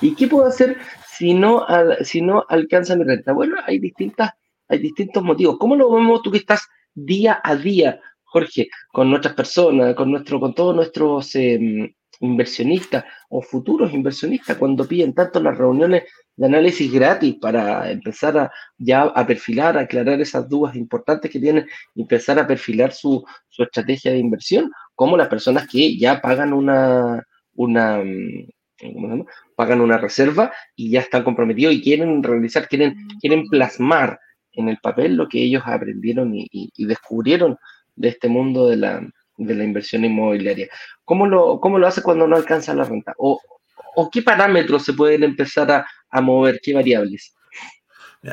[0.00, 1.66] ¿Y qué puedo hacer si no,
[2.00, 3.32] si no alcanza mi renta?
[3.32, 4.30] Bueno, hay, distintas,
[4.68, 5.58] hay distintos motivos.
[5.58, 10.40] ¿Cómo lo vemos tú que estás día a día, Jorge, con nuestras personas, con, nuestro,
[10.40, 16.04] con todos nuestros em, inversionistas o futuros inversionistas cuando piden tanto las reuniones
[16.36, 21.40] de análisis gratis para empezar a ya a perfilar, a aclarar esas dudas importantes que
[21.40, 23.24] tienen y empezar a perfilar su,
[23.58, 27.22] estrategia de inversión, como las personas que ya pagan una,
[27.54, 34.18] una mm, pagan una reserva y ya están comprometidos y quieren realizar, quieren, quieren plasmar
[34.52, 37.56] en el papel lo que ellos aprendieron y descubrieron
[37.94, 39.02] de este mundo de la,
[39.46, 40.68] de la inversión inmobiliaria.
[41.04, 43.14] ¿Cómo lo, cómo lo hace cuando no alcanza la renta?
[43.18, 43.40] ¿O,
[44.10, 46.60] qué parámetros se pueden empezar a, a mover?
[46.62, 47.34] ¿Qué variables?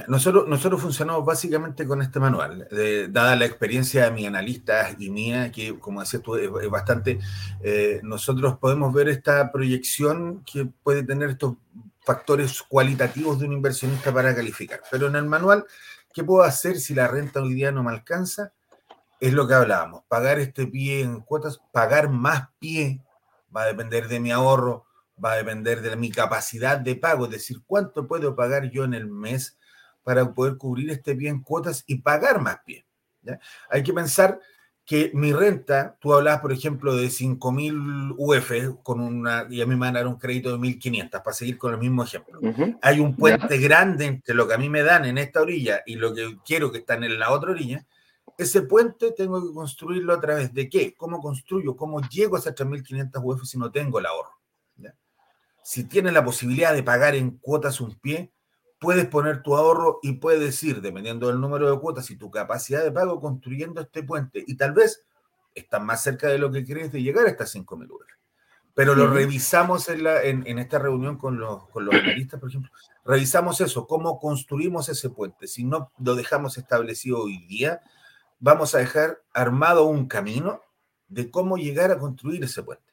[0.08, 2.68] Nosotros, nosotros funcionamos básicamente con este manual,
[3.10, 7.18] dada la experiencia de mis analistas y mía, que como decías tú, es, bastante,
[7.64, 11.56] eh, nosotros podemos ver esta proyección que puede tener estos
[12.02, 14.82] factores cualitativos de un inversionista para calificar.
[14.92, 15.66] Pero en el manual,
[16.14, 18.54] ¿qué puedo hacer si la renta hoy día no me alcanza?
[19.20, 23.02] Es lo que hablábamos, pagar este pie en cuotas, pagar más pie
[23.56, 24.86] va a depender de mi ahorro,
[25.24, 28.94] va a depender de mi capacidad de pago, es decir, cuánto puedo pagar yo en
[28.94, 29.58] el mes
[30.04, 32.86] para poder cubrir este pie en cuotas y pagar más pie.
[33.70, 34.40] Hay que pensar
[34.86, 39.76] que mi renta, tú hablabas, por ejemplo, de 5.000 UF con una, y a mí
[39.76, 42.40] me van a dar un crédito de 1.500, para seguir con el mismo ejemplo.
[42.82, 45.96] Hay un puente grande entre lo que a mí me dan en esta orilla y
[45.96, 47.86] lo que quiero que están en la otra orilla,
[48.40, 50.96] ese puente tengo que construirlo a través de qué?
[50.96, 51.76] ¿Cómo construyo?
[51.76, 54.32] ¿Cómo llego a esas 3.500 UF si no tengo el ahorro?
[55.62, 58.32] Si tienes la posibilidad de pagar en cuotas un pie,
[58.80, 62.82] puedes poner tu ahorro y puedes ir, dependiendo del número de cuotas y tu capacidad
[62.82, 64.42] de pago, construyendo este puente.
[64.48, 65.06] Y tal vez
[65.54, 68.02] estás más cerca de lo que crees de llegar a estas 5.000 UF.
[68.74, 72.50] Pero lo revisamos en, la, en, en, esta reunión con los, con los analistas, por
[72.50, 72.72] ejemplo.
[73.04, 75.46] Revisamos eso, cómo construimos ese puente.
[75.48, 77.82] Si no lo dejamos establecido hoy día,
[78.40, 80.62] vamos a dejar armado un camino
[81.08, 82.84] de cómo llegar a construir ese puente.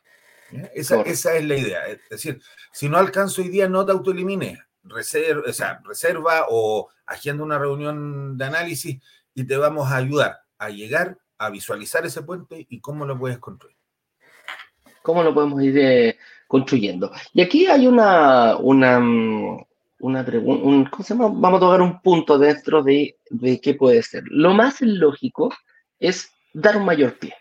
[0.74, 1.86] Esa, esa, es la idea.
[1.86, 2.40] Es decir,
[2.72, 4.58] si no alcanzo hoy día, no te autoelimines.
[4.84, 9.02] Reserva, o sea, reserva o agenda una reunión de análisis
[9.34, 13.38] y te vamos a ayudar a llegar a visualizar ese puente y cómo lo puedes
[13.38, 13.76] construir.
[15.02, 17.12] ¿Cómo lo podemos ir eh, construyendo?
[17.32, 19.65] Y aquí hay una, una, mm,
[20.00, 24.24] una pregunta, Vamos a tocar un punto dentro de, de qué puede ser.
[24.26, 25.52] Lo más lógico
[25.98, 27.34] es dar un mayor pie.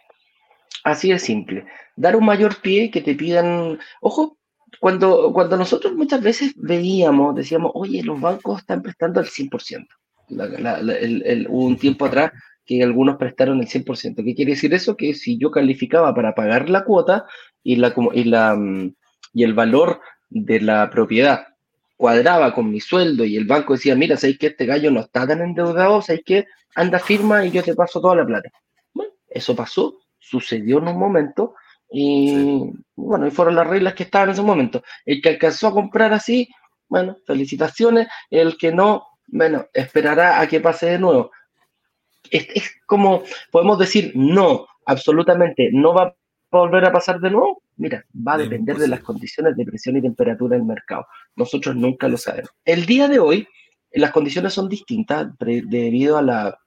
[0.83, 1.65] Así de simple.
[1.95, 4.37] Dar un mayor pie que te pidan, ojo,
[4.79, 9.87] cuando, cuando nosotros muchas veces veíamos, decíamos, oye, los bancos están prestando el 100%.
[11.49, 12.31] hubo un tiempo atrás
[12.65, 14.23] que algunos prestaron el 100%.
[14.23, 14.95] ¿Qué quiere decir eso?
[14.95, 17.25] Que si yo calificaba para pagar la cuota
[17.63, 18.57] y, la, y, la,
[19.33, 21.54] y el valor de la propiedad
[21.95, 25.25] cuadraba con mi sueldo y el banco decía, mira, sabéis que este gallo no está
[25.27, 28.49] tan endeudado, sabéis que anda firma y yo te paso toda la plata.
[28.93, 31.55] Bueno, eso pasó, sucedió en un momento
[31.89, 34.83] y bueno, y fueron las reglas que estaban en ese momento.
[35.05, 36.49] El que alcanzó a comprar así,
[36.87, 38.07] bueno, felicitaciones.
[38.29, 41.31] El que no, bueno, esperará a que pase de nuevo.
[42.29, 46.15] Es, como, podemos decir, no, absolutamente, no va a
[46.61, 47.61] volver a pasar de nuevo.
[47.77, 51.07] Mira, va a depender de las condiciones de presión y temperatura del mercado.
[51.35, 52.51] Nosotros nunca lo sabemos.
[52.63, 53.47] El día de hoy,
[53.91, 56.59] las condiciones son distintas debido a la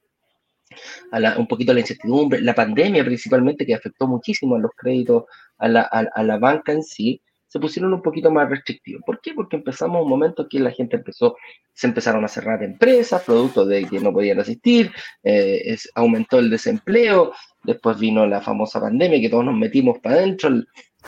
[1.36, 5.24] un poquito la incertidumbre, la pandemia principalmente que afectó muchísimo a los créditos,
[5.58, 9.02] a la, a, la banca en sí, se pusieron un poquito más restrictivos.
[9.04, 9.32] ¿Por qué?
[9.32, 11.36] Porque empezamos un momento que la gente empezó,
[11.72, 16.50] se empezaron a cerrar empresas, producto de que no podían asistir, eh, es, aumentó el
[16.50, 17.32] desempleo,
[17.64, 20.50] después vino la famosa pandemia que todos nos metimos para adentro,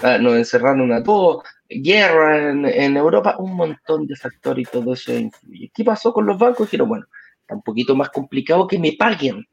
[0.03, 4.95] ah, nos encerraron a todos, guerra en, en, Europa, un montón de factores y todo
[4.95, 5.71] eso influye.
[5.75, 6.67] ¿Qué pasó con los bancos?
[6.67, 7.07] Dijeron, bueno,
[7.43, 9.47] está un poquito más complicado que me paguen.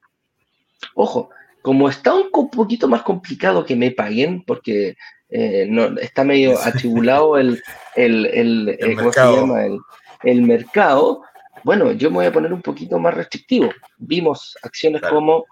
[0.96, 1.30] Ojo,
[1.62, 4.96] como está un poquito más complicado que me paguen, porque
[5.30, 7.62] eh, no, está medio atribulado el,
[7.96, 9.58] el, el, eh, mercado.
[10.24, 11.22] El, mercado,
[11.64, 13.70] bueno, yo me voy a poner un poquito más restrictivo.
[13.98, 15.46] Vimos acciones como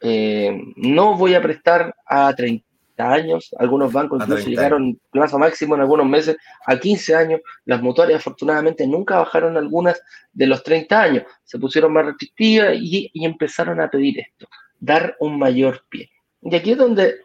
[0.00, 2.64] eh, no voy a prestar a 30
[2.98, 6.36] años, algunos bancos incluso llegaron plazo máximo en algunos meses
[6.66, 10.00] a 15 años, las mutuarias afortunadamente nunca bajaron algunas
[10.32, 15.16] de los 30 años, se pusieron más restrictivas y, y empezaron a pedir esto dar
[15.20, 16.10] un mayor pie.
[16.42, 17.16] Y aquí es donde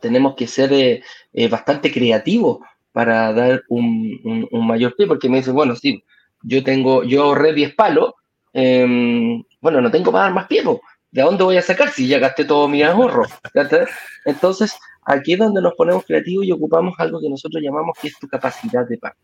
[0.00, 1.02] tenemos que ser eh,
[1.32, 2.58] eh, bastante creativos
[2.92, 6.04] para dar un, mayor pie, porque me dicen, bueno, sí,
[6.42, 8.12] yo tengo, yo ahorré 10 palos,
[8.52, 10.62] em, bueno, no tengo para dar más pie,
[11.10, 13.24] ¿de dónde voy a sacar si ya gasté todo mi ahorro?
[14.24, 18.18] Entonces, aquí es donde nos ponemos creativos y ocupamos algo que nosotros llamamos que es
[18.18, 19.16] tu capacidad de pago.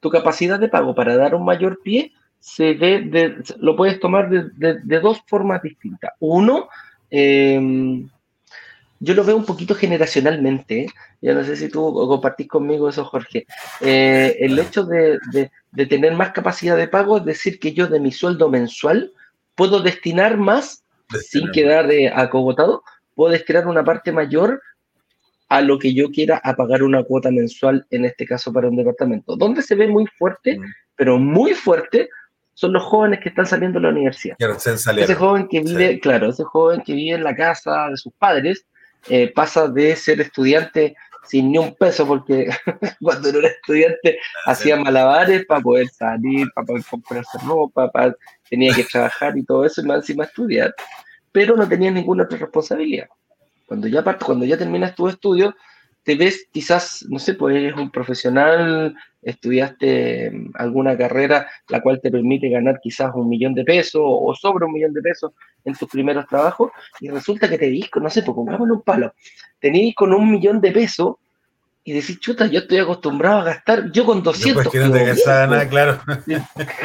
[0.00, 4.30] Tu capacidad de pago para dar un mayor pie se ve de, lo puedes tomar
[4.30, 6.12] de, dos formas distintas.
[6.18, 6.68] Uno,
[7.10, 8.08] em,
[9.00, 10.86] yo lo veo un poquito generacionalmente,
[11.22, 13.46] ya no sé si tú compartís conmigo eso, Jorge.
[13.80, 15.18] Eh, el hecho de,
[15.88, 19.12] tener más capacidad de pago es decir que yo de mi sueldo mensual
[19.54, 20.84] puedo destinar más
[21.18, 22.82] sin quedar eh, acogotado,
[23.14, 24.60] puedo destinar una parte mayor
[25.48, 28.76] a lo que yo quiera a pagar una cuota mensual, en este caso para un
[28.76, 29.34] departamento.
[29.34, 30.64] Donde se ve muy fuerte, mm.
[30.94, 32.10] pero muy fuerte,
[32.52, 34.36] son los jóvenes que están saliendo de la universidad.
[35.04, 38.66] Ese joven que vive, claro, ese joven que vive en la casa de sus padres,
[39.08, 42.48] eh, pasa de ser estudiante sin ni un peso, porque
[43.00, 47.90] cuando era estudiante hacía malabares para poder salir, para poder comprarse ropa,
[48.48, 50.74] tenía que trabajar y todo eso, y más encima estudiar,
[51.32, 53.08] pero no tenía ninguna otra responsabilidad.
[53.66, 55.54] Cuando ya, cuando ya terminas tu estudio,
[56.02, 62.00] te ves quizás, no sé, pues eres un profesional, estudiaste mm, alguna carrera la cual
[62.00, 65.32] te permite ganar quizás un millón de pesos o sobre un millón de pesos
[65.64, 69.14] en tus primeros trabajos y resulta que te disco, no sé, pues pongámosle un palo,
[69.58, 71.16] tenéis con un millón de pesos
[71.82, 74.64] y decís, chuta, yo estoy acostumbrado a gastar, yo con 200.
[74.64, 76.00] No, pues que no te nada, claro.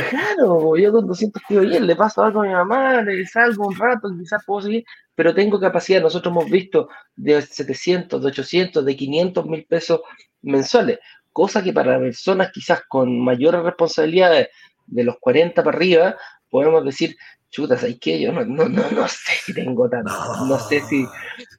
[0.10, 3.76] Claro, yo con 200 pido bien, le paso algo a mi mamá, le salgo un
[3.76, 6.02] rato, quizás puedo seguir, pero tengo capacidad.
[6.02, 10.02] Nosotros hemos visto de 700, de 800, de 500 mil pesos
[10.42, 11.00] mensuales,
[11.34, 14.48] cosa que para personas quizás con mayores responsabilidades
[14.88, 16.16] de los 40 para arriba,
[16.50, 17.18] podemos decir,
[17.50, 18.22] chuta, ¿sabes qué?
[18.22, 20.12] Yo no, no, no, no sé si tengo tanto,
[20.46, 21.06] no, sé si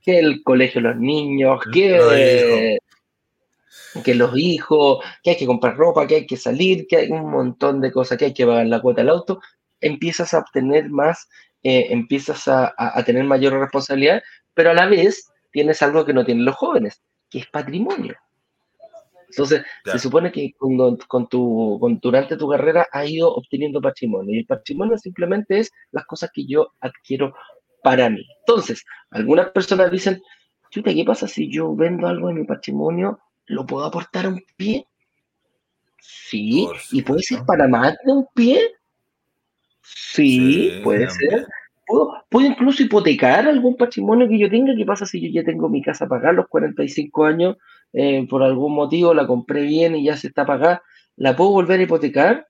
[0.03, 2.79] que el colegio de los niños, que
[4.03, 7.31] que los hijos, que hay que comprar ropa, que hay que salir, que hay un
[7.31, 9.41] montón de cosas, que hay que pagar la cuota del auto,
[9.81, 11.29] empiezas a obtener más,
[11.63, 14.23] eh, empiezas a, tener mayor responsabilidad,
[14.55, 18.15] pero a la vez tienes algo que no tienen los jóvenes, que es patrimonio.
[19.29, 24.35] Entonces, se supone que con, tu, durante tu carrera has ido obteniendo patrimonio.
[24.35, 27.35] Y el patrimonio simplemente es las cosas que yo adquiero
[27.83, 28.25] para mí.
[28.47, 30.23] Entonces, algunas personas dicen,
[30.71, 34.43] chuta, ¿qué pasa si yo vendo algo de mi patrimonio ¿Lo puedo aportar a un
[34.57, 34.87] pie?
[36.01, 36.69] Sí.
[36.93, 38.61] ¿Y puede ser para más de un pie?
[39.83, 41.47] Sí, puede ser.
[41.87, 44.75] ¿Puedo, ¿Puedo, incluso hipotecar algún patrimonio que yo tenga?
[44.75, 47.57] ¿Qué pasa si yo ya tengo mi casa pagada a los 45 años?
[47.93, 50.83] Eh, por algún motivo la compré bien y ya se está pagada.
[51.17, 52.49] ¿La puedo volver a hipotecar?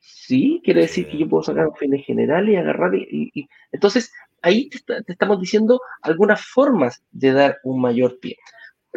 [0.00, 4.70] Sí, quiere decir que yo puedo sacar un fin general y agarrar y, entonces ahí
[4.70, 8.36] te, estamos diciendo algunas formas de dar un mayor pie.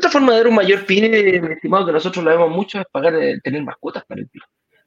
[0.01, 2.87] Otra forma de dar un mayor pie, mi estimado, que nosotros lo vemos mucho, es
[2.91, 4.41] pagar, eh, tener mascotas para el pie.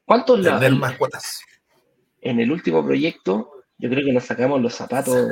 [0.04, 1.40] ¿Cuántos Tener mascotas.
[2.20, 5.14] En el último proyecto, yo creo que nos sacamos los zapatos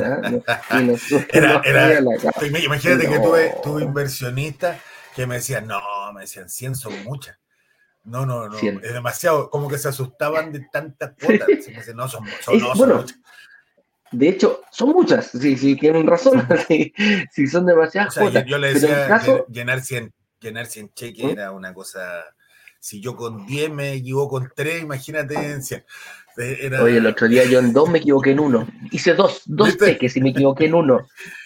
[2.62, 4.80] imagínate que tuve, tuve inversionistas
[5.16, 5.80] que me decían, no,
[6.14, 7.36] me decían 100 son muchas.
[8.04, 11.48] No, no, no, es demasiado, como que se asustaban de tantas cuotas.
[11.96, 13.18] no, son, son, no, son muchas.
[14.12, 16.46] De hecho, son muchas, sí, sí, tienen razón,
[17.30, 18.44] si son demasiadas cuotas.
[18.44, 21.30] Yo, le decía, llenar 100, llenar 100 cheques ¿Mm?
[21.30, 22.24] era una cosa,
[22.78, 25.84] si yo con 10 me equivoco con 3, imagínate en 100.
[26.82, 28.68] Oye, el otro día yo en 2 me equivoqué en 1.
[28.90, 31.06] Hice dos, dos cheques y me equivoqué en 1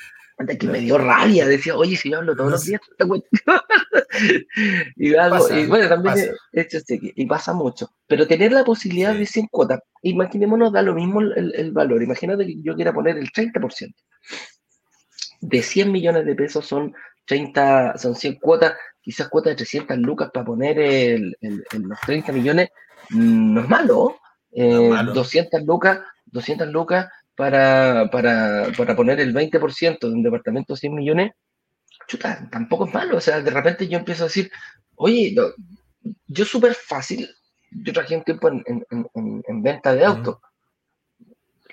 [0.59, 2.81] que me dio rabia, decía, oye, si yo hablo todos los días,
[4.96, 7.90] y, y bueno, también hecho y pasa mucho.
[8.07, 12.03] Pero tener la posibilidad de 100 cuotas, imaginémonos, da lo mismo el, valor.
[12.03, 13.94] Imagínate que yo quiera poner el 30%.
[15.40, 16.94] De 100 millones de pesos son
[17.27, 22.70] 30, son 100 cuotas, quizás cuotas de 300 lucas para poner el, los 30 millones,
[23.11, 24.16] mm, no es malo.
[24.53, 30.81] Eh, 200 lucas, 200 lucas para, para, para poner el 20% de un departamento de
[30.81, 31.33] 100 millones,
[32.09, 33.18] chuta, tampoco es malo.
[33.18, 34.51] O sea, de repente yo empiezo a decir,
[34.96, 35.35] oye,
[36.27, 37.29] yo súper fácil,
[37.70, 40.38] yo trabajé un tiempo en, en, en, venta de autos.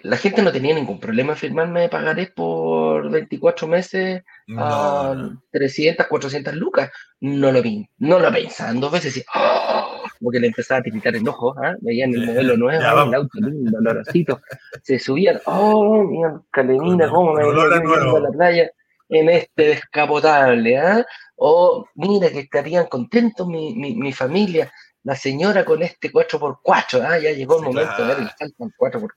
[0.02, 4.22] La gente no tenía ningún problema en firmarme pagaré por 24 meses
[4.58, 5.16] a
[5.52, 6.92] 300, 400 lucas.
[7.22, 9.26] No lo vi, no lo pensando dos veces.
[9.34, 9.93] ¡oh!
[10.24, 11.76] Porque le empezaba a tiritar el ojo, ¿ah?
[11.82, 14.42] veían el modelo nuevo, el auto lindo, olorcito,
[14.82, 18.72] se subían, oh, mira, Calenina, cómo me a la playa
[19.10, 21.06] en este descapotable, ¿ah?
[21.36, 24.72] O mira que estarían contentos mi, mi, mi, familia,
[25.04, 27.20] la señora con este 4x4, ¿ah?
[27.20, 29.08] Ya llegó el momento de ver el salto 4x4,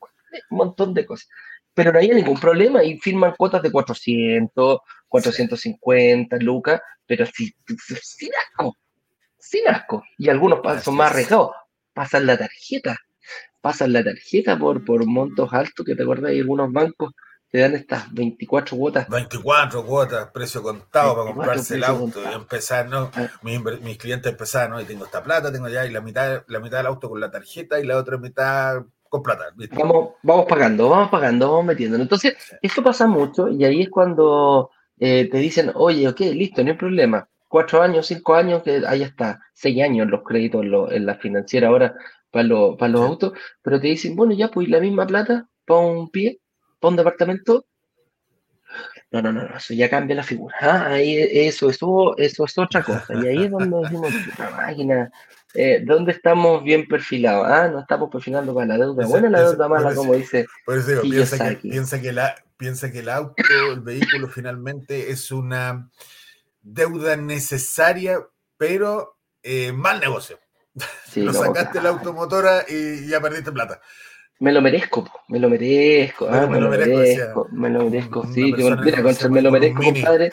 [0.50, 1.28] un montón de cosas.
[1.72, 7.54] Pero no hay ningún problema y firman cuotas de 400, 450 lucas, pero si,
[8.02, 8.76] si, asco
[9.48, 10.02] sin asco.
[10.18, 11.50] Y algunos son más arriesgados.
[11.92, 12.96] Pasan la tarjeta.
[13.60, 17.12] Pasan la tarjeta por, por montos altos, que te acuerdas, hay algunos bancos
[17.50, 19.08] te dan estas 24 cuotas.
[19.08, 23.10] 24 cuotas, precio contado para comprarse el auto y empezar, ¿no?
[23.14, 23.28] Ah.
[23.42, 24.80] Mis, clientes empezaron, ¿no?
[24.80, 27.30] Y tengo esta plata, tengo ya y la mitad, la mitad del auto con la
[27.30, 29.44] tarjeta y la otra mitad con plata.
[29.72, 31.96] Vamos, vamos pagando, vamos pagando, vamos metiendo.
[31.96, 36.72] Entonces, esto pasa mucho y ahí es cuando eh, te dicen, oye, ok, listo, no
[36.72, 41.14] hay problema cuatro años, cinco años, que ahí está, seis años los créditos en, la
[41.16, 41.94] financiera ahora
[42.30, 43.32] para, para los autos,
[43.62, 46.40] pero te dicen, bueno, ya, pues la misma plata, para un pie,
[46.80, 47.66] para un departamento.
[49.10, 50.54] No, no, no, eso ya cambia la figura.
[50.60, 53.14] Ah, ahí eso, eso, eso es otra cosa.
[53.14, 55.10] Y ahí es donde decimos, la máquina,
[55.54, 57.46] eh, ¿dónde estamos bien perfilados?
[57.48, 60.46] Ah, no estamos perfilando para la deuda buena, la deuda mala, como dice.
[60.64, 63.34] Por eso piensa, que, piensa, que la, piensa que el auto,
[63.72, 65.88] el vehículo finalmente es una
[66.66, 68.18] deuda necesaria,
[68.56, 70.38] pero eh, mal negocio.
[71.16, 73.80] lo sacaste la automotora y ya perdiste plata.
[74.38, 79.02] Me lo merezco, me lo merezco, ah, me, lo merezco, me lo merezco, sí, mira,
[79.02, 80.32] con el me lo merezco, compadre.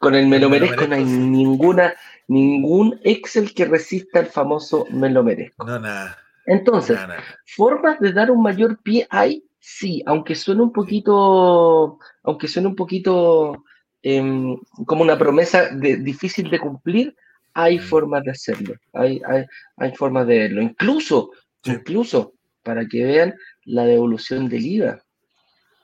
[0.00, 1.94] Con el me lo merezco no hay ninguna,
[2.26, 5.64] ningún Excel que resista el famoso me lo merezco.
[5.64, 6.18] No, nada.
[6.46, 6.98] Entonces,
[7.46, 12.76] formas de dar un mayor pie hay, sí, aunque suene un poquito, aunque suene un
[12.76, 13.64] poquito
[14.06, 17.16] Em, como una promesa de, difícil de cumplir,
[17.54, 17.82] hay mm.
[17.82, 19.46] formas de hacerlo, hay, hay,
[19.78, 20.60] hay formas de verlo.
[20.60, 21.30] Incluso,
[21.64, 25.02] incluso, para que vean la devolución del IVA.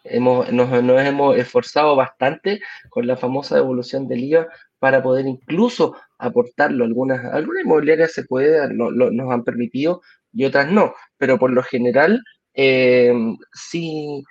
[0.05, 6.85] Hemos, nos, hemos esforzado bastante con la famosa devolución del IVA para poder incluso aportarlo.
[6.85, 12.23] Algunas, algunas inmobiliarias se puede, nos han permitido y otras no, pero por lo general
[12.53, 14.23] em, sí,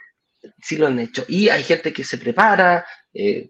[0.62, 1.26] sí lo han hecho.
[1.28, 2.86] Y hay gente que se prepara,
[3.16, 3.50] eh,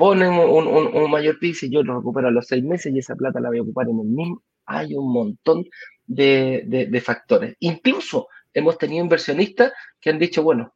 [0.00, 3.38] ponen un, mayor PIB y yo lo recupero a los seis meses y esa plata
[3.38, 4.42] la voy a ocupar en el mismo.
[4.64, 5.66] Hay un montón
[6.06, 7.54] de, factores.
[7.60, 10.74] Incluso hemos tenido inversionistas que han dicho, bueno,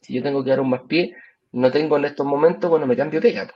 [0.00, 1.16] si yo tengo que dar un más pie,
[1.50, 3.52] no tengo en estos momentos, bueno, me cambio de pega.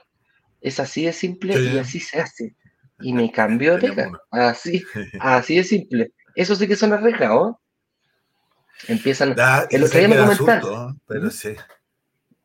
[0.59, 2.57] Es así de simple y así se hace.
[2.99, 4.11] Y me cambio de pega.
[4.29, 4.83] Así,
[5.21, 6.11] así de simple.
[6.35, 7.55] Eso sí que son arriesgados.
[8.89, 9.35] Empiezan.
[9.69, 10.99] el otro día me comentaron.
[11.07, 11.55] Pero sí.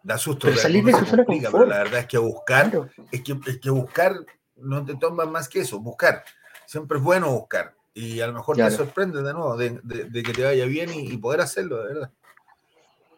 [0.03, 0.49] Da susto.
[0.49, 3.71] Pero salir de su zona pero la verdad es que buscar, es, que, es que
[3.71, 4.17] buscar
[4.57, 6.25] no te toma más que eso, buscar.
[6.67, 7.75] Siempre es bueno buscar.
[7.95, 11.41] Y a lo mejor te sorprende de nuevo de, que te vaya bien y, poder
[11.43, 12.11] hacerlo, de verdad.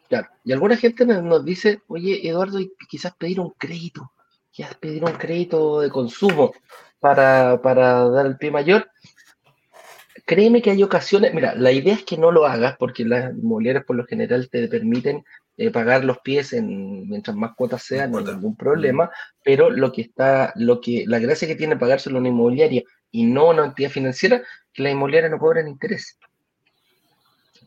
[0.09, 0.27] Claro.
[0.43, 2.59] Y alguna gente nos dice, oye, Eduardo,
[2.89, 4.11] quizás pedir un crédito,
[4.51, 6.53] quizás pedir un crédito de consumo
[6.99, 8.89] para, para dar el pie mayor.
[10.25, 13.85] créeme que hay ocasiones, mira, la idea es que no lo hagas porque las inmobiliarias
[13.85, 15.23] por lo general te permiten
[15.57, 19.09] eh, pagar los pies en, mientras más cuotas sean, no hay ningún problema,
[19.43, 23.49] pero lo que está, lo que, la gracia que tiene pagárselo una inmobiliaria y no
[23.49, 24.41] una entidad financiera,
[24.73, 26.17] que la inmobiliaria no cobran intereses.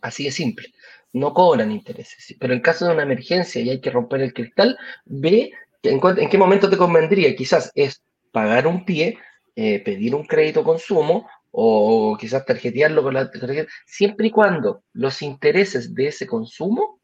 [0.03, 0.72] Así de simple.
[1.12, 2.36] No cobran intereses.
[2.39, 4.76] Pero en caso de una emergencia y hay que romper el cristal,
[5.07, 5.51] ve
[5.82, 7.34] en, en qué momento te convendría.
[7.34, 9.18] Quizás es pagar un pie,
[9.57, 15.22] eh, pedir un crédito consumo o quizás tarjetearlo con la tarjeta, siempre y cuando los
[15.22, 16.97] intereses de ese consumo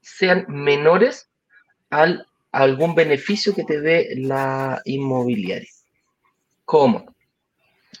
[0.00, 1.28] sean menores
[1.90, 5.70] al, a algún beneficio que te dé la inmobiliaria.
[6.64, 7.14] ¿Cómo?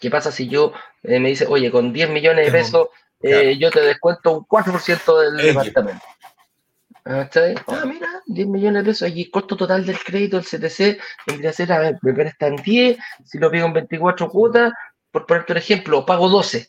[0.00, 0.72] ¿Qué pasa si yo
[1.02, 2.88] eh, me dice, oye, con 10 millones de pesos
[3.20, 6.04] eh, yo te descuento un 4% del departamento?
[7.04, 11.56] Ah, mira, 10 millones de pesos, aquí costo total del crédito, el CTC, tendría que
[11.56, 14.72] ser, a ver, me prestan 10, si lo pido en 24 cuotas,
[15.10, 16.68] por ponerte un ejemplo, pago 12.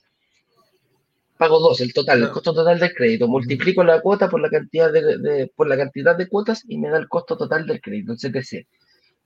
[1.39, 3.25] Pago 12, el total, el costo total del crédito.
[3.29, 6.97] Multiplico la cuota por la cantidad de, por la cantidad de cuotas y me da
[6.97, 8.67] el costo total del crédito, el CTC.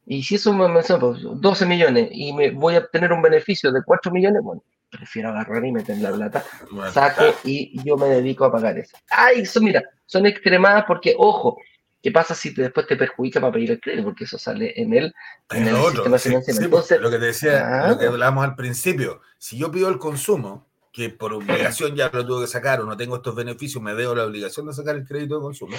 [0.05, 3.71] Y si eso me, me 12 pues, millones y me voy a obtener un beneficio
[3.71, 6.43] de 4 millones, bueno, prefiero agarrar y meter la plata,
[6.91, 8.95] saco y yo me dedico a pagar eso.
[9.09, 11.57] Ay, eso mira, son extremadas porque, ojo,
[11.99, 14.03] ¿qué pasa si después te perjudica para pedir el crédito?
[14.03, 15.11] Porque eso sale en el,
[15.49, 16.69] en el sistema financiero.
[16.69, 20.67] Pues, lo que te decía, lo que hablábamos al principio, si yo pido el consumo,
[20.93, 24.13] que por obligación ya lo tuve que sacar o no tengo estos beneficios, me veo
[24.13, 25.75] la obligación de sacar el crédito de consumo,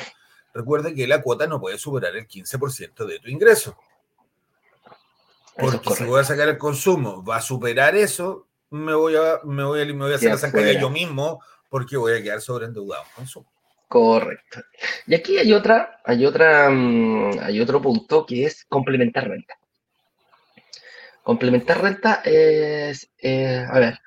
[0.53, 3.79] recuerda que la cuota no puede superar el 15% de tu ingreso.
[5.57, 9.63] Porque si voy a sacar el consumo, va a superar eso, me voy a, me
[9.63, 13.05] voy a, me voy a hacer la zancadilla yo mismo porque voy a quedar sobreendeudado
[13.05, 13.47] en consumo.
[13.87, 14.63] Correcto.
[15.07, 19.55] Y aquí hay otra, hay otra, mm, hay otro punto que es complementar renta.
[21.23, 24.01] Complementar renta es, eh, a ver,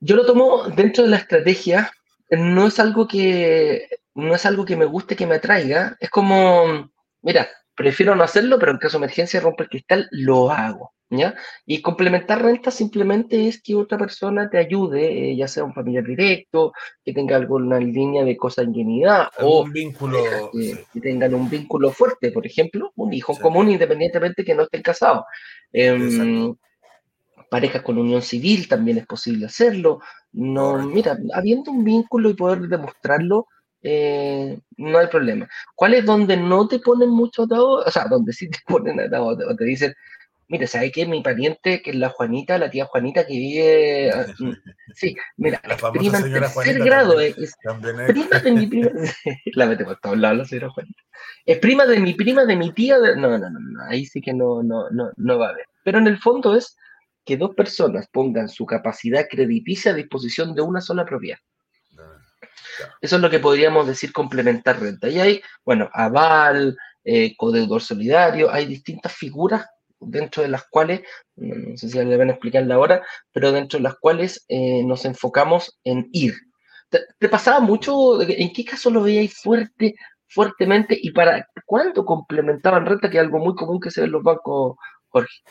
[0.00, 1.90] yo lo tomo dentro de la estrategia,
[2.30, 6.90] no es algo que, no es algo que me guste, que me atraiga, es como,
[7.22, 10.92] mira, prefiero no hacerlo, pero en caso de emergencia rompe el cristal, lo hago.
[11.10, 11.34] ¿Ya?
[11.64, 16.04] Y complementar renta simplemente es que otra persona te ayude, eh, ya sea un familiar
[16.04, 18.36] directo, que tenga alguna línea de
[19.38, 20.18] o un vínculo,
[20.52, 24.82] eh, que tengan un vínculo fuerte, por ejemplo, un hijo común independientemente que no estén
[24.82, 25.24] casados.
[25.72, 26.54] Em,
[27.50, 30.00] parejas con unión civil también es posible hacerlo.
[30.32, 33.46] No, mira, habiendo un vínculo y poder demostrarlo,
[33.82, 35.48] eh, no hay problema.
[35.74, 37.84] ¿Cuál es donde no te ponen mucho atado?
[37.84, 39.94] O sea, donde sí te ponen atado, o te dicen,
[40.48, 41.06] mira, ¿sabes qué?
[41.06, 44.10] Mi pariente, que es la Juanita, la tía Juanita que vive.
[44.10, 44.52] Ah, mm,
[44.94, 47.20] sí, mira, la prima en tercer grado.
[47.20, 47.54] es,
[48.08, 48.90] prima de mi prima.
[49.54, 51.02] la mete por todos lados la señora Juanita.
[51.44, 52.98] Es prima de mi prima, de mi tía.
[52.98, 55.66] No, no, no, no, ahí sí que no, no, no, no va a haber.
[55.84, 56.76] Pero en el fondo es
[57.28, 61.36] que dos personas pongan su capacidad crediticia a disposición de una sola propiedad.
[63.02, 65.10] Eso es lo que podríamos decir complementar renta.
[65.10, 66.74] Y hay, bueno, aval,
[67.04, 69.66] eh, codeudor solidario, hay distintas figuras
[70.00, 71.02] dentro de las cuales,
[71.36, 75.04] no sé si le van a explicar ahora, pero dentro de las cuales eh, nos
[75.04, 76.34] enfocamos en ir.
[76.88, 78.22] ¿Te, pasaba mucho?
[78.22, 79.96] ¿En qué caso lo veíais fuerte,
[80.28, 84.12] fuertemente y para cuánto complementaban renta, que es algo muy común que se ve en
[84.12, 85.42] los bancos, Jorge?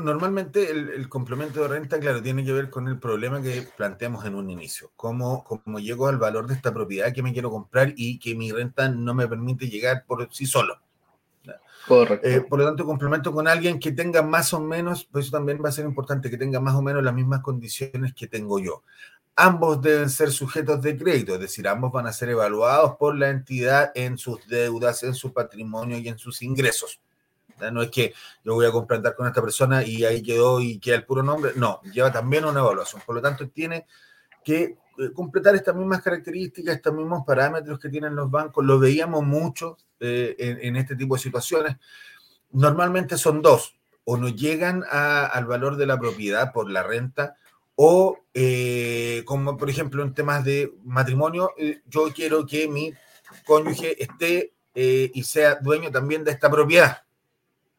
[0.00, 4.34] Normalmente el, complemento de renta, claro, tiene que ver con el problema que planteamos en
[4.34, 4.90] un inicio.
[4.96, 8.50] Cómo, cómo llego al valor de esta propiedad que me quiero comprar y que mi
[8.52, 10.78] renta no me permite llegar por sí solo.
[12.22, 15.62] Eh, por lo tanto, complemento con alguien que tenga más o menos, pues eso también
[15.64, 18.82] va a ser importante, que tenga más o menos las mismas condiciones que tengo yo.
[19.36, 23.30] Ambos deben ser sujetos de crédito, es decir, ambos van a ser evaluados por la
[23.30, 27.00] entidad en sus deudas, en su patrimonio y en sus ingresos.
[27.72, 30.96] No es que yo voy a complementar con esta persona y ahí quedó y queda
[30.96, 31.52] el puro nombre.
[31.56, 33.02] No, lleva también una evaluación.
[33.04, 33.86] Por lo tanto, tiene
[34.44, 38.64] que eh, completar estas mismas características, estos mismos parámetros que tienen los bancos.
[38.64, 41.76] Lo veíamos mucho eh, en, este tipo de situaciones.
[42.50, 47.36] Normalmente son dos, o no llegan al valor de la propiedad por la renta,
[47.76, 51.52] o eh, como por ejemplo en temas de matrimonio,
[51.86, 52.92] yo quiero que mi
[53.44, 57.02] cónyuge esté y sea dueño también de esta propiedad.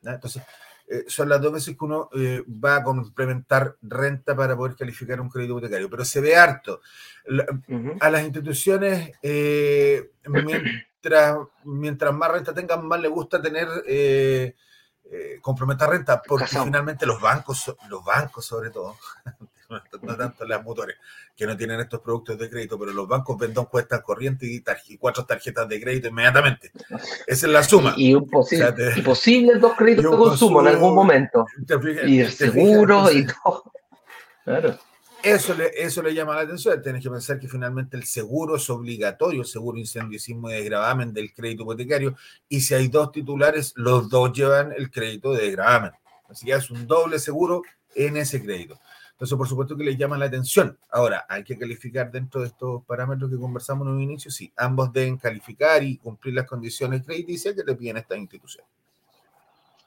[0.04, 0.44] Entonces,
[0.92, 5.22] eh, son las dos veces que uno eh, va a complementar renta para poder calificar
[5.22, 6.82] un crédito hipotecario, pero se ve harto.
[8.00, 13.68] A las instituciones, eh, mientras, mientras más renta tengan, más le gusta tener
[15.42, 18.96] complementar renta, porque finalmente los bancos, los bancos sobre todo,
[20.02, 20.98] no tanto las motores,
[21.36, 25.26] que no tienen estos productos de crédito, pero los bancos venden cuestas corrientes y, cuatro
[25.26, 26.72] tarjetas de crédito inmediatamente.
[27.28, 27.94] Esa es la suma.
[27.98, 31.46] Y, un posibles dos créditos de consumo en algún momento.
[32.06, 33.72] y el seguro y todo.
[34.46, 34.80] Claro.
[35.22, 36.82] Eso le, eso le llama la atención.
[36.82, 41.34] Tienes que pensar que finalmente el seguro es obligatorio, seguro incendio y de gravamen del
[41.34, 42.16] crédito hipotecario.
[42.48, 45.92] Y si hay dos titulares, los dos llevan el crédito de gravamen.
[46.30, 47.62] Así que es un doble seguro
[47.96, 48.80] en ese crédito.
[49.20, 50.78] Entonces, por supuesto que les llama la atención.
[50.90, 54.32] Ahora, hay que calificar dentro de estos parámetros que conversamos en un inicio.
[54.32, 58.66] Sí, ambos deben calificar y cumplir las condiciones crediticias que le piden esta institución.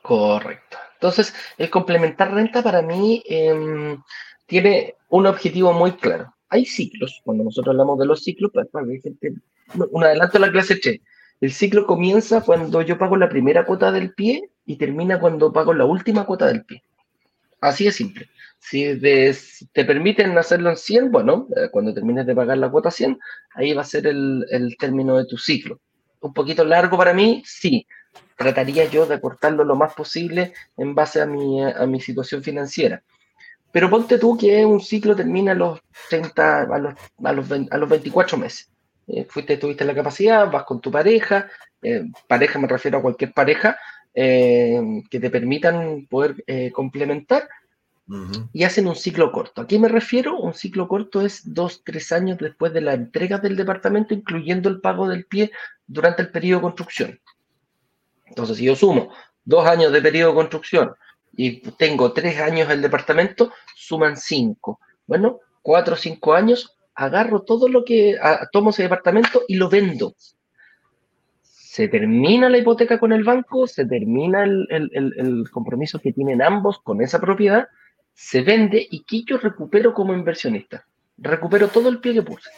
[0.02, 0.76] Correcto.
[0.92, 4.02] Entonces, el complementar renta para mí em,
[4.44, 6.34] tiene un objetivo muy claro.
[6.50, 9.32] Hay ciclos, cuando nosotros hablamos de los ciclos, pues, pues,
[9.90, 11.00] un adelanto a la clase Che.
[11.40, 15.72] El ciclo comienza cuando yo pago la primera cuota del pie y termina cuando pago
[15.72, 16.82] la última cuota del pie.
[17.62, 18.28] Así de simple.
[18.62, 18.96] Si
[19.72, 23.18] te permiten hacerlo en 100, bueno, eh, cuando termines de pagar la cuota 100,
[23.54, 25.80] ahí va a ser el, término de tu ciclo.
[26.20, 27.86] Un poquito largo para mí, sí.
[28.36, 33.02] Trataría yo de acortarlo lo más posible en base a mi, situación financiera.
[33.72, 36.94] Pero ponte tú que un ciclo termina a los 30, a los,
[37.24, 38.70] a los, a los 24 meses.
[39.08, 41.50] Eh, fuiste, tuviste la capacidad, vas con tu pareja,
[41.82, 43.76] eh, pareja me refiero a cualquier pareja,
[44.14, 47.48] que te permitan poder complementar
[48.52, 49.62] y hacen un ciclo corto.
[49.62, 50.36] ¿A qué me refiero?
[50.38, 54.80] Un ciclo corto es dos, tres años después de la entrega del departamento, incluyendo el
[54.80, 55.50] pago del pie
[55.86, 57.20] durante el periodo de construcción.
[58.26, 59.12] Entonces, si yo sumo
[59.44, 60.92] dos años de periodo de construcción
[61.32, 64.80] y tengo tres años el departamento, suman cinco.
[65.06, 68.18] Bueno, cuatro o cinco años, agarro todo lo que
[68.52, 70.14] tomo ese departamento y lo vendo.
[71.40, 76.80] Se termina la hipoteca con el banco, se termina el, el compromiso que tienen ambos
[76.82, 77.68] con esa propiedad,
[78.14, 80.86] se vende y que yo recupero como inversionista.
[81.18, 82.50] Recupero todo el pie que puse.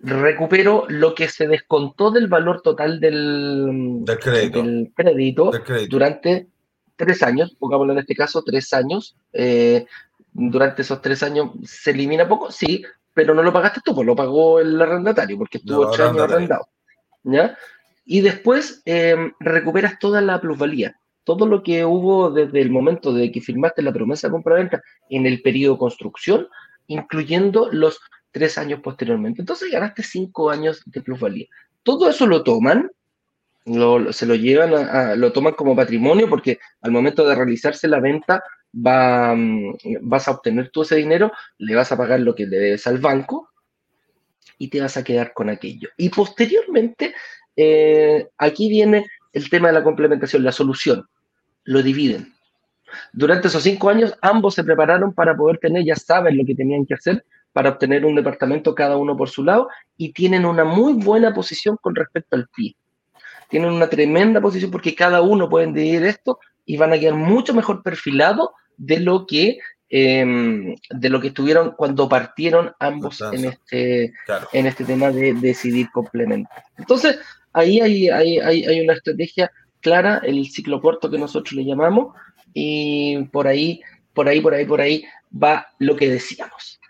[0.00, 5.50] Recupero lo que se descontó del valor total del, crédito, del crédito,
[5.88, 6.48] durante
[6.96, 9.16] tres años, pongámoslo en este caso, tres años.
[9.32, 9.86] Eh,
[10.32, 14.14] durante esos tres años se elimina poco, sí, pero no lo pagaste tú, pues lo
[14.14, 16.68] pagó el arrendatario, porque estuvo ocho años arrendado.
[17.24, 17.56] ¿ya?
[18.04, 23.32] Y después em, recuperas toda la plusvalía, todo lo que hubo desde el momento de
[23.32, 26.46] que firmaste la promesa de compra-venta en el periodo de construcción,
[26.86, 27.98] incluyendo los
[28.30, 29.42] tres años posteriormente.
[29.42, 31.46] Entonces ganaste cinco años de plusvalía.
[31.82, 32.92] Todo eso lo toman
[34.12, 38.44] se lo llevan, a, lo toman como patrimonio porque al momento de realizarse la venta
[38.72, 39.72] mm,
[40.02, 42.98] vas a obtener todo ese dinero, le vas a pagar lo que le debes al
[42.98, 43.50] banco
[44.56, 45.88] y te vas a quedar con aquello.
[45.96, 47.12] Y posteriormente,
[47.56, 51.04] eh, aquí viene el tema de la complementación, la solución.
[51.66, 52.32] Lo dividen.
[53.12, 56.86] Durante esos cinco años, ambos se prepararon para poder tener, ya saben lo que tenían
[56.86, 60.94] que hacer para obtener un departamento cada uno por su lado y tienen una muy
[60.94, 62.76] buena posición con respecto al pie
[63.48, 67.54] tienen una tremenda posición porque cada uno puede decidir esto y van a quedar mucho
[67.54, 69.58] mejor perfilados de lo que
[69.88, 74.12] em, de lo que estuvieron cuando partieron ambos en este,
[74.52, 76.64] en este tema de decidir complementar.
[76.76, 77.20] Entonces,
[77.52, 79.50] ahí hay, hay, hay, una estrategia
[79.80, 82.14] clara, el ciclo corto que nosotros le llamamos,
[82.52, 83.80] y por ahí,
[84.14, 85.04] por ahí, por ahí, por ahí
[85.42, 86.80] va lo que decíamos.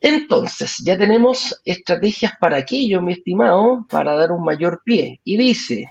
[0.00, 5.20] Entonces, ya tenemos estrategias para aquello, mi estimado, para dar un mayor pie.
[5.24, 5.88] Y dice,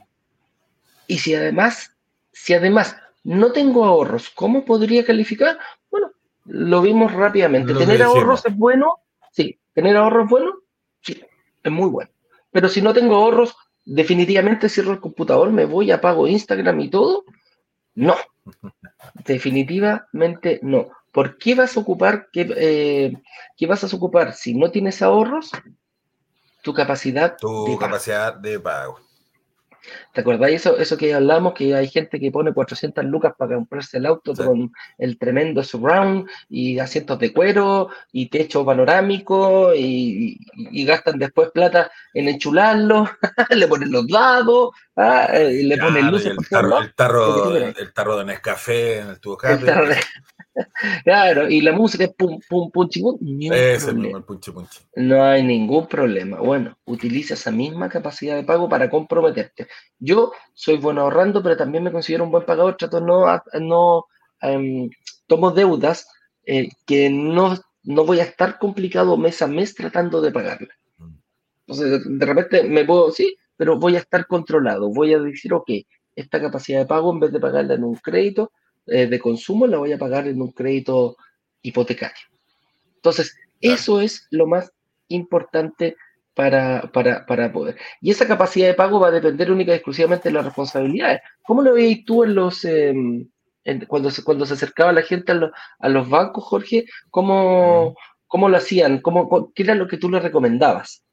[1.08, 1.96] y si además,
[2.32, 5.58] si además no tengo ahorros, ¿cómo podría calificar?
[5.90, 6.12] Bueno,
[6.46, 7.74] lo vimos rápidamente.
[7.74, 8.98] ¿Tener ahorros es bueno?
[9.32, 9.58] Sí.
[9.74, 10.52] ¿Tener ahorros es bueno?
[11.02, 11.20] Sí,
[11.64, 12.12] es muy bueno.
[12.52, 13.56] Pero si no tengo ahorros,
[13.86, 17.26] definitivamente cierro el computador, me voy, apago Instagram y todo.
[17.96, 18.16] No,
[19.26, 20.90] definitivamente no.
[21.12, 23.14] ¿Por qué vas a ocupar, qué, eh,
[23.56, 25.52] qué vas a ocupar si no tienes ahorros?
[26.64, 29.00] Tu capacidad tu capacidad de pago.
[30.14, 31.54] ¿Te acordáis eso, eso que hablamos?
[31.54, 36.30] Que hay gente que pone 400 lucas para comprarse el auto con el tremendo surround
[36.50, 40.38] y asientos de cuero y techo panorámico y,
[40.86, 43.10] gastan después plata en enchularlo,
[43.50, 45.30] le ponen los dados, ¿ah?
[45.40, 49.38] y le ponen luces el, tarro, el, tarro, el, tarro de Nescafé en el tubo
[49.38, 49.98] de...
[51.04, 53.18] Claro, y la música es pum, pum, pum, chingón.
[54.96, 56.40] No hay ningún problema.
[56.40, 59.68] Bueno, utiliza esa misma capacidad de pago para comprometerte.
[60.04, 62.76] Yo soy bueno ahorrando, pero también me considero un buen pagador.
[62.76, 63.26] Trato no,
[63.62, 64.06] no
[64.42, 64.90] em,
[65.28, 66.08] tomo deudas
[66.46, 70.76] eh, que no, no voy a estar complicado mes a mes tratando de pagarla.
[71.66, 74.90] Entonces, de repente me puedo, sí, pero voy a estar controlado.
[74.90, 75.70] Voy a decir, ok,
[76.18, 78.52] esta capacidad de pago, en vez de pagarla en un crédito,
[78.86, 81.16] eh, de consumo la voy a pagar en un crédito
[81.62, 82.28] hipotecario.
[82.96, 84.74] Entonces, eso es lo más
[85.08, 85.96] importante
[86.34, 87.78] para, para, para, poder.
[88.02, 91.22] Y esa capacidad de pago va a depender única y exclusivamente de las responsabilidades.
[91.44, 93.28] ¿Cómo lo veis tú en los, em,
[93.88, 97.96] cuando, se, cuando se acercaba la gente a, los bancos, Jorge, ¿cómo,
[98.28, 99.00] cómo lo hacían?
[99.00, 101.04] ¿Cómo, ¿Qué era lo que tú le recomendabas?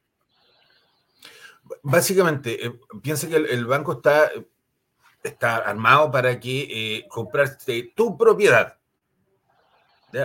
[1.82, 4.30] Básicamente, eh, piensa que el, banco está,
[5.22, 6.62] está armado para que
[6.96, 8.76] eh, comprarte tu propiedad.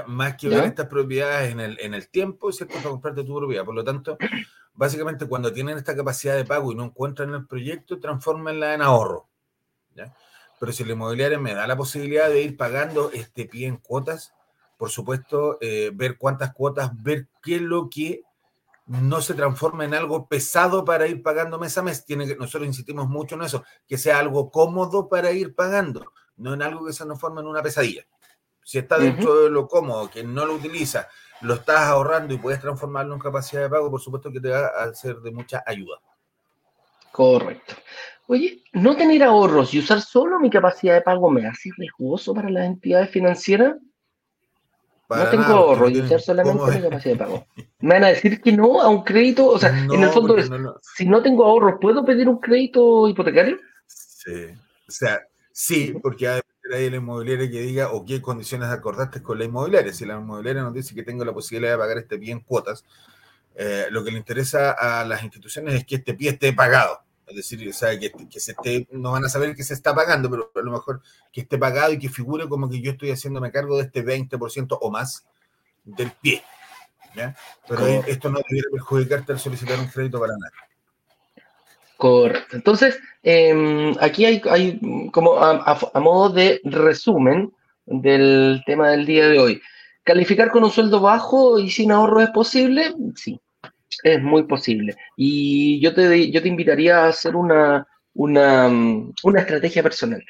[0.07, 2.73] Más que ver estas propiedades en el, en el tiempo, ¿cierto?
[2.77, 3.63] Para comprarte tu propiedad.
[3.63, 4.17] Por lo tanto,
[4.75, 9.27] básicamente cuando tienen esta capacidad de pago y no encuentran el proyecto, transformenla en ahorro.
[10.59, 14.33] Pero si la inmobiliaria me da la posibilidad de ir pagando este pie en cuotas,
[14.77, 18.23] por supuesto, eh, ver cuántas cuotas, ver qué es lo que
[18.87, 22.05] no se transforma en algo pesado para ir pagando mes a mes.
[22.05, 26.53] Tiene que, nosotros insistimos mucho en eso, que sea algo cómodo para ir pagando, no
[26.53, 28.05] en algo que se nos forme en una pesadilla.
[28.63, 31.07] Si está dentro de lo cómodo, que no lo utiliza,
[31.45, 34.67] lo estás ahorrando y puedes transformarlo en capacidad de pago, por supuesto que te va
[34.67, 35.97] a ser de mucha ayuda.
[37.11, 37.75] Correcto.
[38.27, 42.49] Oye, no tener ahorros y usar solo mi capacidad de pago me hace riesgoso para
[42.49, 43.75] las entidades financieras.
[45.09, 47.47] no tengo ahorros y usar solamente mi capacidad de pago.
[47.79, 50.49] Me van a decir que no a un crédito, o sea, en el fondo es,
[50.95, 53.59] si no tengo ahorros, ¿puedo pedir un crédito hipotecario?
[53.85, 54.47] Sí,
[54.87, 55.21] o sea,
[55.51, 56.41] sí, porque
[56.73, 59.93] ahí la inmobiliaria que diga o qué condiciones acordaste con la inmobiliaria.
[59.93, 62.83] Si la inmobiliaria nos dice que tengo la posibilidad de pagar este pie en cuotas,
[63.55, 67.01] eh, lo que le interesa a las instituciones es que este pie esté pagado.
[67.27, 69.95] Es decir, o sea, que, que, se esté, no van a saber que se está
[69.95, 71.01] pagando, pero a lo mejor
[71.31, 74.77] que esté pagado y que figure como que yo estoy haciéndome cargo de este 20%
[74.79, 75.25] o más
[75.83, 76.43] del pie.
[77.67, 80.51] Pero esto no debería perjudicarte al solicitar un crédito para nada.
[81.97, 82.55] Correcto.
[82.55, 84.79] Entonces, em, aquí hay, hay
[85.11, 87.51] como a, modo de resumen
[87.85, 89.61] del tema del día de hoy.
[90.03, 92.93] ¿Calificar con un sueldo bajo y sin ahorro es posible?
[93.15, 93.39] Sí,
[94.03, 94.95] es muy posible.
[95.17, 98.67] Y yo te, yo te invitaría a hacer una, una,
[99.23, 100.23] una estrategia personal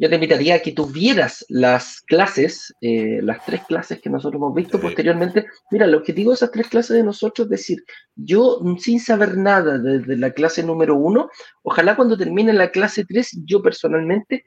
[0.00, 4.54] yo te invitaría a que tuvieras las clases, eh, las tres clases que nosotros hemos
[4.54, 5.44] visto posteriormente.
[5.70, 7.84] Mira, el objetivo de esas tres clases de nosotros es decir,
[8.16, 11.28] yo sin saber nada desde la clase número uno,
[11.62, 14.46] ojalá cuando termine la clase tres, yo personalmente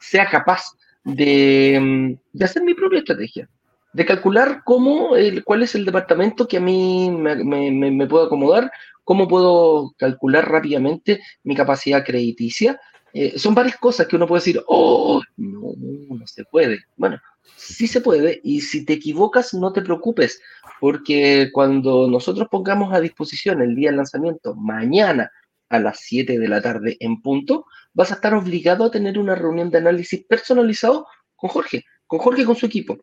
[0.00, 0.64] sea capaz
[1.04, 3.48] de, de hacer mi propia estrategia,
[3.92, 5.10] de calcular cómo,
[5.44, 8.70] cuál es el departamento que a mí me, me, me puedo acomodar,
[9.04, 12.78] cómo puedo calcular rápidamente mi capacidad crediticia
[13.12, 16.80] eh, son varias cosas que uno puede decir, oh, no, no se puede.
[16.96, 17.18] Bueno,
[17.56, 20.40] sí se puede y si te equivocas no te preocupes,
[20.80, 25.30] porque cuando nosotros pongamos a disposición el día del lanzamiento, mañana
[25.68, 29.34] a las 7 de la tarde en punto, vas a estar obligado a tener una
[29.34, 32.98] reunión de análisis personalizado con Jorge, con Jorge y con su equipo.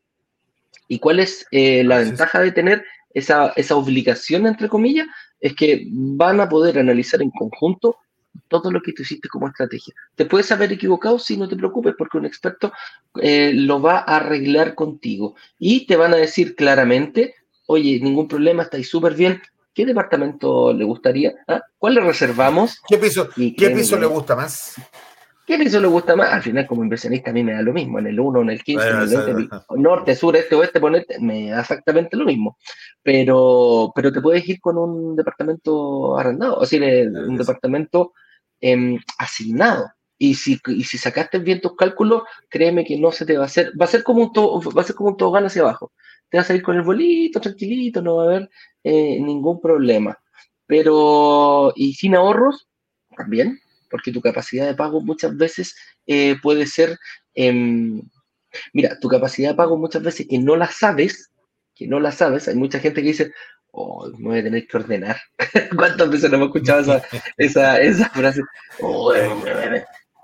[0.87, 2.83] ¿Y cuál es eh, la ventaja de tener
[3.13, 5.07] esa, esa obligación, entre comillas?
[5.39, 7.97] Es que van a poder analizar en conjunto
[8.47, 9.93] todo lo que tú hiciste como estrategia.
[10.15, 12.71] Te puedes haber equivocado, si no te preocupes, porque un experto
[13.21, 17.35] eh, lo va a arreglar contigo y te van a decir claramente,
[17.67, 19.41] oye, ningún problema, estáis súper bien.
[19.73, 21.33] ¿Qué departamento le gustaría?
[21.47, 21.61] ¿Ah?
[21.77, 22.81] ¿Cuál le reservamos?
[22.87, 24.75] ¿Qué piso, ¿qué piso le gusta más?
[25.45, 26.33] ¿Qué piso le gusta más?
[26.33, 27.99] Al final, como inversionista, a mí me da lo mismo.
[27.99, 31.51] En el 1, en el 15, en el 20, norte, sur, este, oeste, ponete, me
[31.51, 32.57] da exactamente lo mismo.
[33.03, 38.13] Pero, pero te puedes ir con un departamento arrendado, o sea, un departamento
[38.61, 39.91] Em, asignado.
[40.17, 43.45] Y si, y si sacaste bien tus cálculos, créeme que no se te va a
[43.47, 45.91] hacer, va a ser como un, to, va a ser como un tobogán hacia abajo.
[46.29, 48.49] Te vas a ir con el bolito, tranquilito, no va a haber
[48.83, 50.17] eh, ningún problema.
[50.65, 52.67] Pero, y sin ahorros,
[53.15, 53.59] también,
[53.89, 55.75] porque tu capacidad de pago muchas veces
[56.07, 56.97] eh, puede ser,
[57.33, 58.01] em,
[58.73, 61.31] mira, tu capacidad de pago muchas veces que no la sabes,
[61.73, 63.33] que no la sabes, hay mucha gente que dice,
[63.71, 65.17] oh, me voy a tener que ordenar.
[65.75, 67.03] ¿Cuántas veces no hemos escuchado esa,
[67.37, 68.41] esa, esa frase?
[68.79, 69.13] Oh,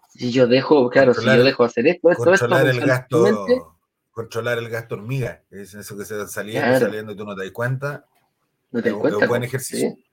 [0.10, 3.78] si yo dejo, claro, si yo dejo hacer esto, esto, controlar el gasto,
[4.12, 7.44] controlar el gasto hormiga, es eso que se está saliendo, saliendo y tú no te
[7.44, 8.06] das cuenta.
[8.72, 9.18] No te das cuenta.
[9.18, 9.90] Es un buen ejercicio.
[9.90, 10.11] Sí.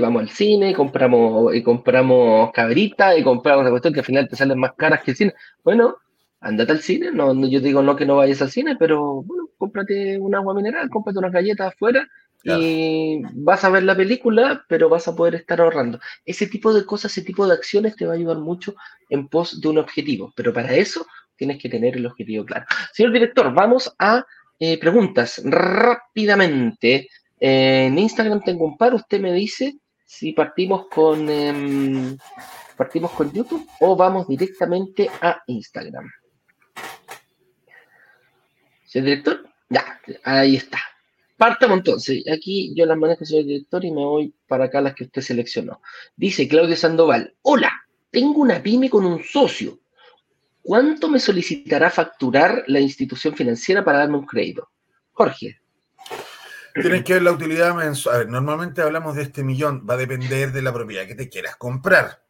[0.00, 4.28] Vamos al cine, y compramos, y compramos cabrita, y compramos la cuestión que al final
[4.28, 5.34] te salen más caras que el cine.
[5.64, 5.96] Bueno,
[6.40, 10.18] andate al cine, no, yo digo no que no vayas al cine, pero bueno, cómprate
[10.18, 12.06] un agua mineral, cómprate unas galletas afuera
[12.44, 15.98] y vas a ver la película, pero vas a poder estar ahorrando.
[16.24, 18.76] Ese tipo de cosas, ese tipo de acciones te va a ayudar mucho
[19.10, 22.64] en pos de un objetivo, pero para eso tienes que tener el objetivo claro.
[22.92, 24.24] Señor director, vamos a
[24.60, 27.08] eh, preguntas rápidamente.
[27.38, 32.16] En Instagram tengo un par, usted me dice si partimos con, em,
[32.76, 36.08] partimos con YouTube o vamos directamente a Instagram.
[38.86, 40.78] Señor director, ya, ahí está.
[41.36, 42.24] Partamos entonces.
[42.32, 45.82] Aquí yo las manejo, señor director, y me voy para acá las que usted seleccionó.
[46.16, 47.72] Dice Claudio Sandoval: Hola,
[48.10, 49.78] tengo una pyme con un socio.
[50.66, 54.68] ¿cuánto me solicitará facturar la institución financiera para darme un crédito?
[55.12, 55.60] Jorge.
[56.80, 58.14] Tienes que ver la utilidad mensual.
[58.14, 61.28] A ver, normalmente hablamos de este millón, va a depender de la propiedad que te
[61.28, 62.22] quieras comprar,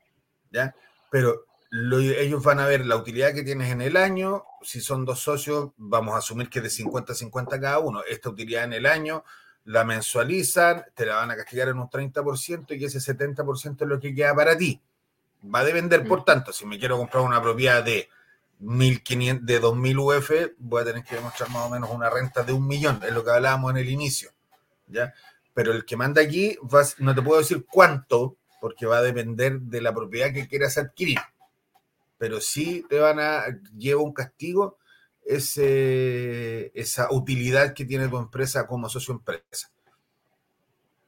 [0.50, 0.74] ¿ya?
[1.10, 4.44] Pero ellos van a ver la utilidad que tienes en el año.
[4.62, 8.02] Si son dos socios, vamos a asumir que es de 50-50 cada uno.
[8.08, 9.24] Esta utilidad en el año
[9.64, 13.98] la mensualizan, te la van a castigar en un 30% y ese 70% es lo
[13.98, 14.80] que queda para ti.
[15.52, 16.24] Va a depender, por mm.
[16.24, 18.08] tanto, si me quiero comprar una propiedad de
[18.60, 22.52] 1500, de 2000 UF, voy a tener que demostrar más o menos una renta de
[22.52, 24.30] un millón, es lo que hablábamos en el inicio.
[25.54, 26.56] Pero el que manda aquí,
[26.98, 31.18] no te puedo decir cuánto, porque va a depender de la propiedad que quieras adquirir.
[32.18, 33.44] Pero sí te van a,
[33.76, 34.78] lleva un castigo
[35.24, 39.70] ese, esa utilidad que tiene tu empresa como socio empresa.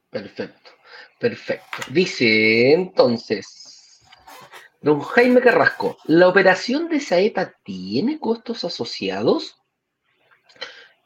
[0.09, 0.71] Perfecto,
[1.19, 1.77] perfecto.
[1.91, 4.03] Dice entonces,
[4.81, 9.58] don Jaime Carrasco, ¿la operación de Saeta tiene costos asociados?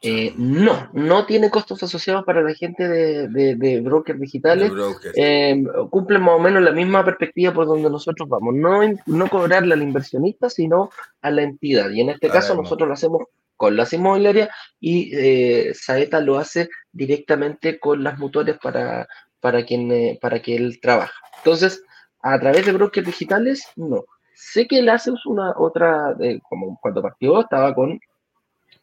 [0.06, 4.70] Eh, no, no tiene costos asociados para la gente de, brokers digitales.
[5.16, 8.54] Eh, cumplen más o menos la misma perspectiva por donde nosotros vamos.
[8.54, 10.90] No, no cobrarle al inversionista, sino
[11.22, 11.88] a la entidad.
[11.88, 13.22] Y en este caso nosotros lo hacemos
[13.56, 19.08] con las inmobiliarias y eh, Saeta lo hace directamente con las motores para,
[19.40, 21.14] para, quien, eh, para que él trabaja.
[21.38, 21.82] Entonces,
[22.20, 24.04] a través de brokers digitales, no.
[24.34, 27.98] Sé que él hace una otra, como cuando partió, estaba con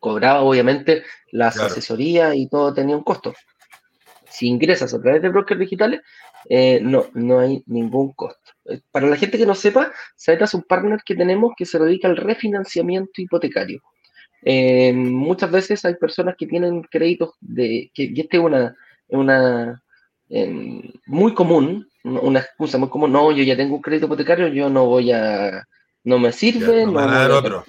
[0.02, 3.34] cobraba obviamente las asesorías y todo tenía un costo.
[4.30, 6.02] Si ingresas a través de brokers digitales,
[6.50, 8.52] eh, no, no hay ningún costo.
[8.66, 11.80] Eh, para la gente que no sepa, Saeta es un partner que tenemos que se
[11.80, 13.82] dedica al refinanciamiento hipotecario.
[14.44, 18.76] Eh, muchas veces hay personas que tienen créditos de, que, y este es una,
[19.10, 19.84] una
[21.06, 24.86] muy común, una excusa muy común, no, yo ya tengo un crédito hipotecario, yo no
[24.86, 25.68] voy a,
[26.06, 27.64] no me sirve, no, me, otro,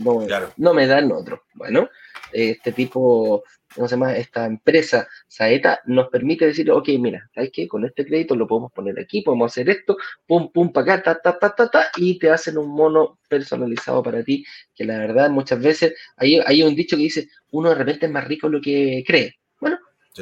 [0.57, 1.43] no me dan otro.
[1.55, 1.89] Bueno,
[2.33, 4.17] este tipo, ¿cómo se llama?
[4.17, 7.69] Esta empresa Saeta nos permite decir, ok, mira, ¿sabes qué?
[7.69, 11.21] Con este crédito lo podemos poner aquí, podemos hacer esto, pum, pum, para acá, ta,
[11.21, 15.31] ta, ta, ta, ta, y te hacen un mono personalizado para ti, que la verdad
[15.31, 18.61] muchas veces, hay, hay un dicho que dice, uno de repente es más rico lo
[18.61, 19.35] que cree.
[19.61, 19.79] Bueno,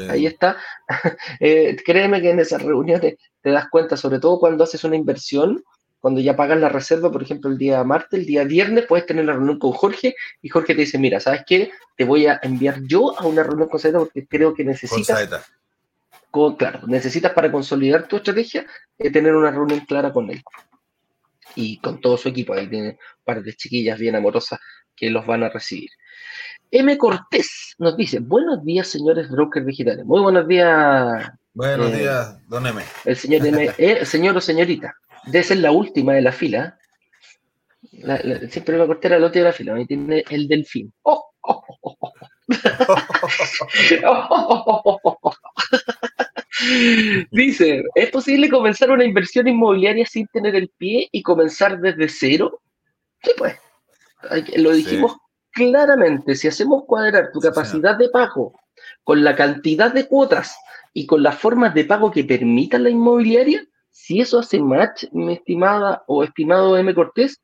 [0.08, 0.56] Ahí está.
[1.40, 5.62] Eh, créeme que en esas reuniones te das cuenta, sobre todo cuando haces una inversión,
[6.00, 9.26] cuando ya pagas la reserva, por ejemplo, el día martes, el día viernes, puedes tener
[9.26, 11.70] la reunión con Jorge y Jorge te dice, mira, ¿sabes qué?
[11.96, 15.28] Te voy a enviar yo a una reunión con Saeta porque creo que necesitas...
[16.30, 18.64] Con claro, necesitas para consolidar tu estrategia
[18.98, 20.42] eh, tener una reunión clara con él.
[21.56, 24.60] Y con todo su equipo, ahí tiene un par de chiquillas bien amorosas
[24.94, 25.90] que los van a recibir.
[26.70, 26.96] M.
[26.96, 30.04] Cortés nos dice, buenos días, señores brokers digitales.
[30.04, 31.32] Muy buenos días.
[31.52, 32.80] Buenos eh, días, don M.
[33.04, 34.94] El señor M, eh, señor o señorita
[35.26, 36.78] debe ser la última de la fila.
[38.48, 40.92] siempre me corté la lote de la fila, ahí tiene el delfín.
[47.30, 52.60] Dice, ¿es posible comenzar una inversión inmobiliaria sin tener el pie y comenzar desde cero?
[53.22, 53.56] Sí, pues.
[54.56, 55.16] Lo dijimos
[55.52, 56.34] claramente.
[56.34, 58.54] Si hacemos cuadrar tu capacidad de pago
[59.04, 60.56] con la cantidad de cuotas
[60.92, 65.34] y con las formas de pago que permitan la inmobiliaria, si eso hace match, mi
[65.34, 66.94] estimada o estimado M.
[66.94, 67.40] Cortés,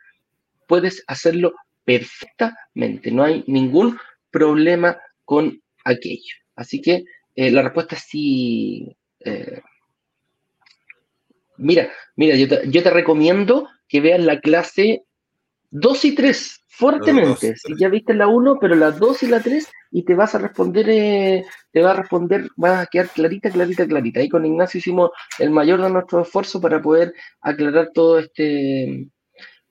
[0.67, 3.11] puedes hacerlo perfectamente.
[3.11, 3.99] No hay ningún
[4.31, 6.37] problema con aquello.
[6.55, 8.97] Así que eh, la respuesta es sí.
[9.21, 9.61] Eh,
[11.57, 15.05] mira, mira, yo te, yo te recomiendo que veas la clase
[15.71, 17.55] 2 y 3 fuertemente.
[17.57, 20.39] Si ya viste la 1, pero la 2 y la 3, y te vas a
[20.39, 24.21] responder, eh, te va a responder, va a quedar clarita, clarita, clarita.
[24.21, 29.09] Ahí con Ignacio hicimos el mayor de nuestro esfuerzo para poder aclarar todo este,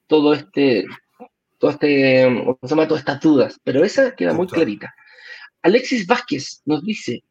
[0.08, 0.86] todo este,
[1.60, 2.88] todo este, ¿cómo se llama?
[2.88, 4.94] Todas estas dudas, pero esa queda muy clarita.
[5.62, 7.24] Alexis Vázquez nos dice,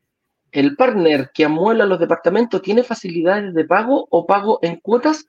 [0.51, 5.27] ¿el partner que amuela los departamentos tiene facilidades de pago o pago en cuotas?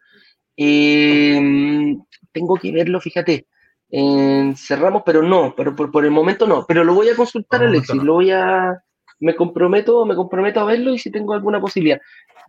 [0.58, 1.98] Eh,
[2.32, 3.48] tengo que verlo, fíjate
[4.56, 6.66] cerramos, pero no, pero por, el momento no.
[6.68, 8.84] Pero lo voy a consultar, Alexis, lo voy a,
[9.20, 12.00] me comprometo, me comprometo a verlo y si tengo alguna posibilidad.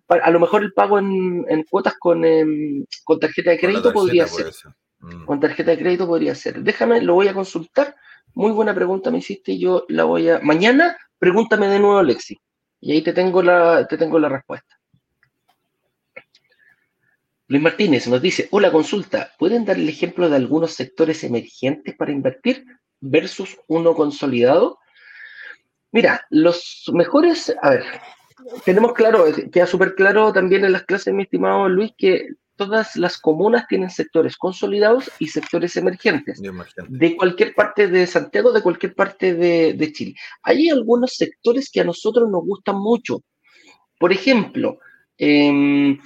[0.09, 4.53] A lo mejor el pago en, cuotas con, em, con, tarjeta de crédito podría ser.
[5.01, 5.25] Mm.
[5.25, 6.63] Con tarjeta de crédito podría ser.
[6.63, 7.95] Déjame, lo voy a consultar.
[8.35, 10.39] Muy buena pregunta me hiciste y yo la voy a.
[10.41, 12.39] Mañana, pregúntame de nuevo, Alexis.
[12.81, 14.79] Y ahí te tengo la, te tengo la respuesta.
[17.49, 22.11] Luis Martínez nos dice, hola consulta, ¿pueden dar el ejemplo de algunos sectores emergentes para
[22.11, 22.65] invertir
[23.01, 24.81] versus uno consolidado?
[25.93, 27.85] Mira, los mejores, a ver,
[28.65, 33.19] tenemos claro, queda súper claro también en las clases, mi estimado Luis, que todas las
[33.19, 36.43] comunas tienen sectores consolidados y sectores emergentes,
[36.89, 40.15] de cualquier parte de Santiago, de cualquier parte de, Chile.
[40.43, 43.23] Hay algunos sectores que a nosotros nos gustan mucho.
[43.99, 44.79] Por ejemplo,
[45.17, 45.99] em,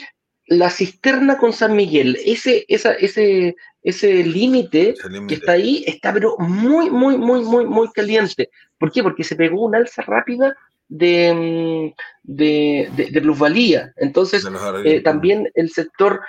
[0.50, 4.94] la cisterna con San Miguel, ese, ese, ese límite
[5.28, 8.50] que está ahí está pero muy, muy, muy, muy, muy caliente.
[8.76, 9.00] ¿Por qué?
[9.04, 10.56] Porque se pegó una alza rápida
[10.88, 11.94] de,
[12.24, 13.92] de, de, plusvalía.
[13.96, 14.44] Entonces,
[14.84, 16.20] eh, también el sector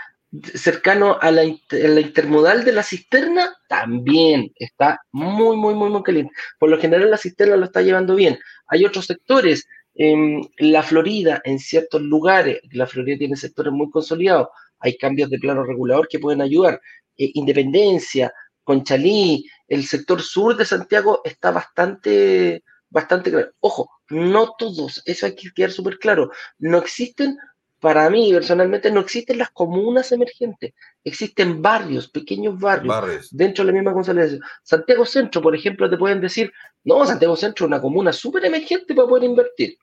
[0.54, 6.32] cercano a la, intermodal de la cisterna también está muy, muy, muy, muy caliente.
[6.60, 8.38] Por lo general la cisterna lo está llevando bien.
[8.68, 14.48] Hay otros sectores, en la Florida, en ciertos lugares, la Florida tiene sectores muy consolidados,
[14.80, 16.82] hay cambios de plano regulador que pueden ayudar.
[17.18, 18.34] Eh, Independencia,
[18.64, 23.52] Conchalí, el sector sur de Santiago está bastante, bastante claro.
[23.60, 26.32] Ojo, no todos, eso hay que quedar súper claro.
[26.60, 27.38] No existen,
[27.82, 30.74] para mí personalmente, no existen las comunas emergentes.
[31.04, 34.40] Existen barrios, pequeños barrios, dentro de la misma consolidación.
[34.62, 36.54] Santiago Centro, por ejemplo, te pueden decir,
[36.84, 39.80] no, Santiago Centro es una comuna súper emergente para poder invertir.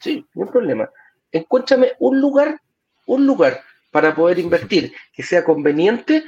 [0.00, 0.90] Sí, no hay problema.
[1.30, 2.60] Encuéntrame un lugar,
[3.06, 3.62] un lugar
[3.92, 6.24] para poder invertir que sea conveniente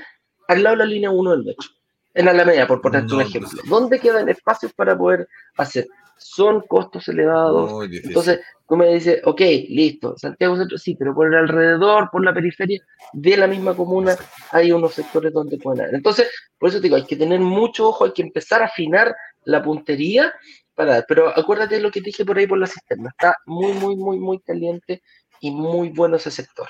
[0.47, 1.69] al lado de la línea 1 del metro.
[2.15, 3.61] En Alameda, por ponerte un ejemplo.
[3.69, 5.27] ¿Dónde quedan espacios para poder
[5.57, 5.89] hacer?
[6.17, 7.89] Son costos elevados.
[7.91, 12.33] Entonces, tú me dices, ok, listo, Santiago Centro, sí, pero por el alrededor, por la
[12.33, 12.81] periferia
[13.13, 14.17] de la misma comuna,
[14.51, 15.95] hay unos sectores donde pueden haber.
[15.95, 19.15] Entonces, por eso te digo, hay que tener mucho ojo, hay que empezar a afinar
[19.45, 20.33] la puntería
[20.75, 23.11] para Pero acuérdate de lo que te dije por ahí por la cisterna.
[23.11, 25.03] Está muy, muy, muy, muy caliente
[25.41, 26.69] y muy bueno ese sector.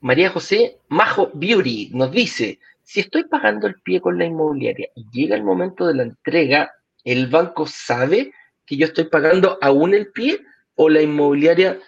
[0.00, 5.06] María José Majo Beauty nos dice, si estoy pagando el pie con la inmobiliaria y
[5.12, 6.72] llega el momento de la entrega,
[7.04, 8.32] ¿el banco sabe
[8.66, 10.44] que yo estoy pagando aún el pie
[10.74, 11.78] o la inmobiliaria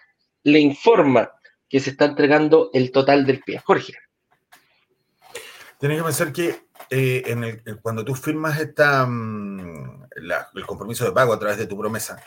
[0.42, 1.30] le informa
[1.68, 3.60] que se está entregando el total del pie?
[3.64, 3.94] Jorge.
[5.78, 10.08] Tienes que pensar que eh, el, cuando tú firmas esta, mm,
[10.54, 12.22] el compromiso de pago a través de tu promesa,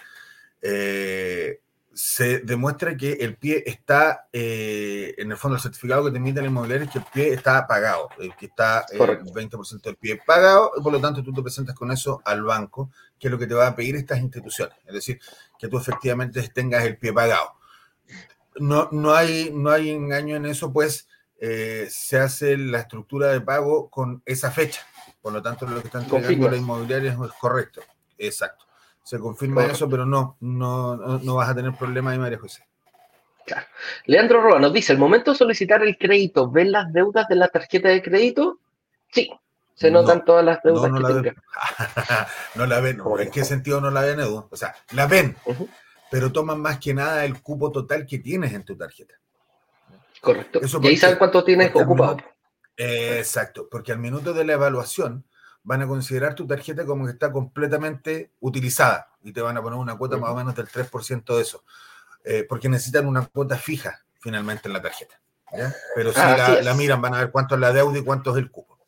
[0.62, 1.62] eh,
[1.98, 6.42] se demuestra que el pie está, eh, en el fondo, el certificado que te emite
[6.42, 10.74] la inmobiliaria es que el pie está pagado, que está el 20% del pie pagado,
[10.78, 13.48] y por lo tanto tú te presentas con eso al banco, que es lo que
[13.48, 15.20] te va a pedir estas instituciones, es decir,
[15.58, 17.54] que tú efectivamente tengas el pie pagado.
[18.60, 21.08] No, no, hay, no hay engaño en eso, pues
[21.40, 24.82] eh, se hace la estructura de pago con esa fecha,
[25.20, 27.82] por lo tanto lo que están entregando la inmobiliaria es correcto,
[28.20, 28.67] exacto
[29.08, 32.62] se confirma eso, pero no, no, no, vas a tener problemas ahí, María José.
[33.46, 33.66] Claro.
[34.06, 37.48] Leandro Roa nos dice, ¿el momento de solicitar el crédito, ven las deudas de la
[37.48, 38.60] tarjeta de crédito?
[39.14, 39.32] Sí,
[39.76, 41.36] se notan todas las deudas no, que la Ven.
[42.56, 43.02] no la ven.
[43.20, 44.50] ¿En qué sentido no la ven, Edu?
[44.52, 45.38] O sea, la ven,
[46.12, 49.14] pero toman más que nada el cupo total que tienes en tu tarjeta.
[50.20, 50.60] Correcto.
[50.82, 52.18] y ahí saben cuánto tienes ocupado.
[52.76, 55.24] exacto, porque al minuto de la evaluación,
[55.68, 59.78] van a considerar tu tarjeta como que está completamente utilizada y te van a poner
[59.78, 61.66] una cuota más o menos del 3% de eso,
[62.24, 65.20] eh, porque necesitan una cuota fija finalmente en la tarjeta.
[65.94, 68.50] Pero si la, miran, van a ver cuánto es la deuda y cuánto es el
[68.50, 68.80] cupo.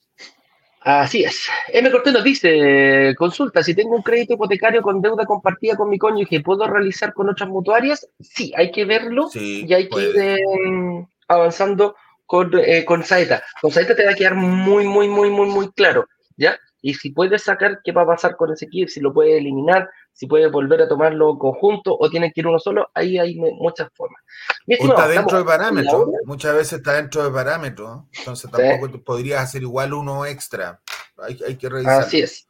[0.80, 1.50] Así es.
[1.68, 1.92] M.
[1.92, 6.40] Cortés nos dice, consulta, si tengo un crédito hipotecario con deuda compartida con mi cónyuge,
[6.40, 8.08] ¿puedo realizar con otras mutuarias?
[8.22, 13.44] Sí, hay que verlo y hay que ir em, avanzando con, eh, con Saeta.
[13.62, 16.08] Con Saeta te va a quedar muy, muy, muy, muy, muy claro.
[16.38, 16.58] ¿Ya?
[16.82, 18.90] Y si puede sacar, ¿qué va a pasar con ese kit?
[18.90, 22.60] Si lo puede eliminar, si puede volver a tomarlo conjunto o tiene que ir uno
[22.60, 24.22] solo, ahí hay muchas formas.
[24.66, 29.94] está dentro del parámetro, muchas veces está dentro del parámetro, entonces tampoco podrías hacer igual
[29.94, 30.82] uno extra,
[31.18, 32.02] hay, que revisar.
[32.02, 32.48] Así es.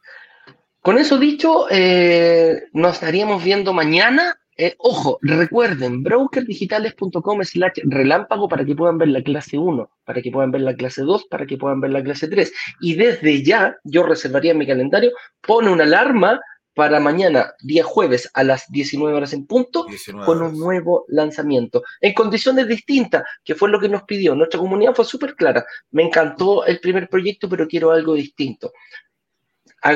[0.80, 8.62] Con eso dicho, eh, nos estaríamos viendo mañana eh, ojo, recuerden, brokerdigitales.com slash relámpago para
[8.62, 11.56] que puedan ver la clase 1, para que puedan ver la clase 2, para que
[11.56, 12.52] puedan ver la clase 3.
[12.82, 16.38] Y desde ya, yo reservaría en mi calendario, pone una alarma
[16.74, 19.86] para mañana, día jueves, a las 19 horas en punto,
[20.26, 24.34] con un nuevo lanzamiento, en condiciones distintas, que fue lo que nos pidió.
[24.34, 25.64] Nuestra comunidad fue súper clara.
[25.90, 28.72] Me encantó el primer proyecto, pero quiero algo distinto.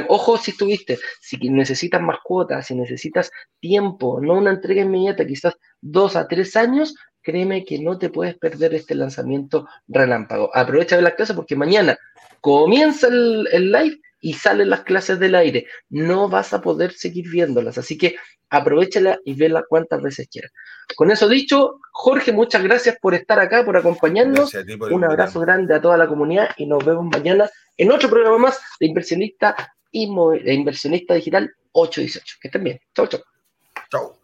[0.09, 3.31] Ojo si estuviste, si necesitas más cuotas, si necesitas
[3.61, 8.37] tiempo, no una entrega inmediata, quizás dos a tres años, créeme que no te puedes
[8.37, 10.51] perder este lanzamiento relámpago.
[10.55, 11.99] Aprovecha de la clase porque mañana
[12.41, 15.67] comienza el, el live y salen las clases del aire.
[15.91, 18.17] No vas a poder seguir viéndolas, así que
[18.49, 20.53] aprovechala y vela cuantas veces quieras.
[20.97, 24.53] Con eso dicho, Jorge, muchas gracias por estar acá, por acompañarnos.
[24.91, 28.61] Un abrazo grande a toda la comunidad y nos vemos mañana en otro programa más
[28.81, 30.09] de inversionista y
[30.43, 32.37] de inversionista digital 818.
[32.41, 32.81] Que estén bien.
[32.95, 33.21] Chau, chau.
[33.91, 34.24] Chau.